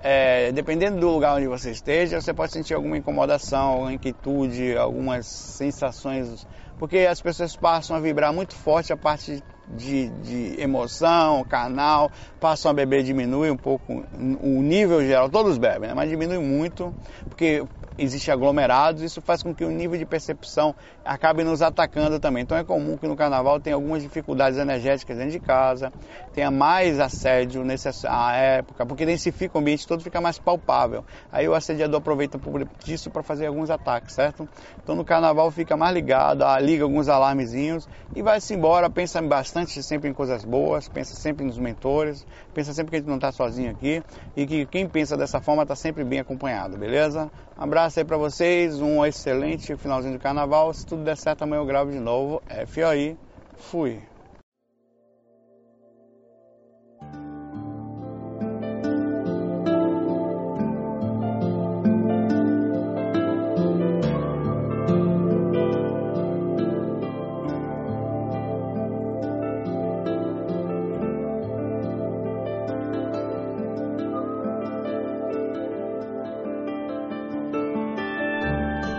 é, 0.00 0.52
dependendo 0.52 1.00
do 1.00 1.10
lugar 1.10 1.36
onde 1.36 1.46
você 1.46 1.70
esteja, 1.70 2.20
você 2.20 2.32
pode 2.32 2.52
sentir 2.52 2.74
alguma 2.74 2.96
incomodação, 2.96 3.70
alguma 3.70 3.92
inquietude, 3.92 4.76
algumas 4.76 5.26
sensações, 5.26 6.46
porque 6.78 6.98
as 6.98 7.20
pessoas 7.20 7.56
passam 7.56 7.96
a 7.96 8.00
vibrar 8.00 8.32
muito 8.32 8.54
forte 8.54 8.92
a 8.92 8.96
parte 8.96 9.42
de, 9.76 10.08
de 10.22 10.60
emoção, 10.60 11.44
canal, 11.44 12.10
passam 12.40 12.70
a 12.70 12.74
beber, 12.74 13.02
diminui 13.02 13.50
um 13.50 13.56
pouco 13.56 14.04
o 14.40 14.62
nível 14.62 15.04
geral, 15.04 15.28
todos 15.28 15.58
bebem, 15.58 15.88
né? 15.88 15.94
mas 15.94 16.08
diminui 16.08 16.38
muito, 16.38 16.94
porque 17.28 17.64
existe 17.98 18.30
aglomerados, 18.30 19.02
isso 19.02 19.20
faz 19.20 19.42
com 19.42 19.54
que 19.54 19.64
o 19.64 19.70
nível 19.70 19.98
de 19.98 20.06
percepção 20.06 20.74
acabe 21.04 21.42
nos 21.42 21.60
atacando 21.60 22.20
também. 22.20 22.44
Então 22.44 22.56
é 22.56 22.62
comum 22.62 22.96
que 22.96 23.08
no 23.08 23.16
carnaval 23.16 23.58
tenha 23.58 23.74
algumas 23.74 24.02
dificuldades 24.02 24.58
energéticas 24.58 25.16
dentro 25.16 25.32
de 25.32 25.40
casa, 25.40 25.92
tenha 26.32 26.50
mais 26.50 27.00
assédio 27.00 27.64
nessa 27.64 27.90
época, 28.32 28.86
porque 28.86 29.04
densifica 29.04 29.58
o 29.58 29.60
ambiente 29.60 29.86
todo, 29.86 30.02
fica 30.02 30.20
mais 30.20 30.38
palpável. 30.38 31.04
Aí 31.32 31.48
o 31.48 31.54
assediador 31.54 31.98
aproveita 31.98 32.38
disso 32.84 33.10
para 33.10 33.22
fazer 33.22 33.46
alguns 33.46 33.70
ataques, 33.70 34.14
certo? 34.14 34.48
Então 34.82 34.94
no 34.94 35.04
carnaval 35.04 35.50
fica 35.50 35.76
mais 35.76 35.92
ligado, 35.92 36.44
liga 36.60 36.84
alguns 36.84 37.08
alarmezinhos 37.08 37.88
e 38.14 38.22
vai-se 38.22 38.54
embora, 38.54 38.88
pensa 38.88 39.20
bastante 39.20 39.82
sempre 39.82 40.08
em 40.08 40.12
coisas 40.12 40.44
boas, 40.44 40.88
pensa 40.88 41.16
sempre 41.16 41.44
nos 41.44 41.58
mentores, 41.58 42.26
pensa 42.54 42.72
sempre 42.72 42.90
que 42.90 42.96
a 42.96 42.98
gente 43.00 43.08
não 43.08 43.16
está 43.16 43.32
sozinho 43.32 43.70
aqui 43.70 44.02
e 44.36 44.46
que 44.46 44.66
quem 44.66 44.86
pensa 44.86 45.16
dessa 45.16 45.40
forma 45.40 45.62
está 45.62 45.74
sempre 45.74 46.04
bem 46.04 46.20
acompanhado, 46.20 46.76
beleza? 46.78 47.30
Um 47.58 47.64
abraço 47.64 47.87
aí 47.96 48.04
para 48.04 48.16
vocês, 48.16 48.80
um 48.80 49.04
excelente 49.04 49.76
finalzinho 49.76 50.14
de 50.14 50.18
carnaval. 50.18 50.74
Se 50.74 50.84
tudo 50.84 51.04
der 51.04 51.16
certo, 51.16 51.42
amanhã 51.42 51.60
eu 51.60 51.66
gravo 51.66 51.90
de 51.90 51.98
novo. 51.98 52.42
FOI, 52.66 53.16
fui. 53.56 54.17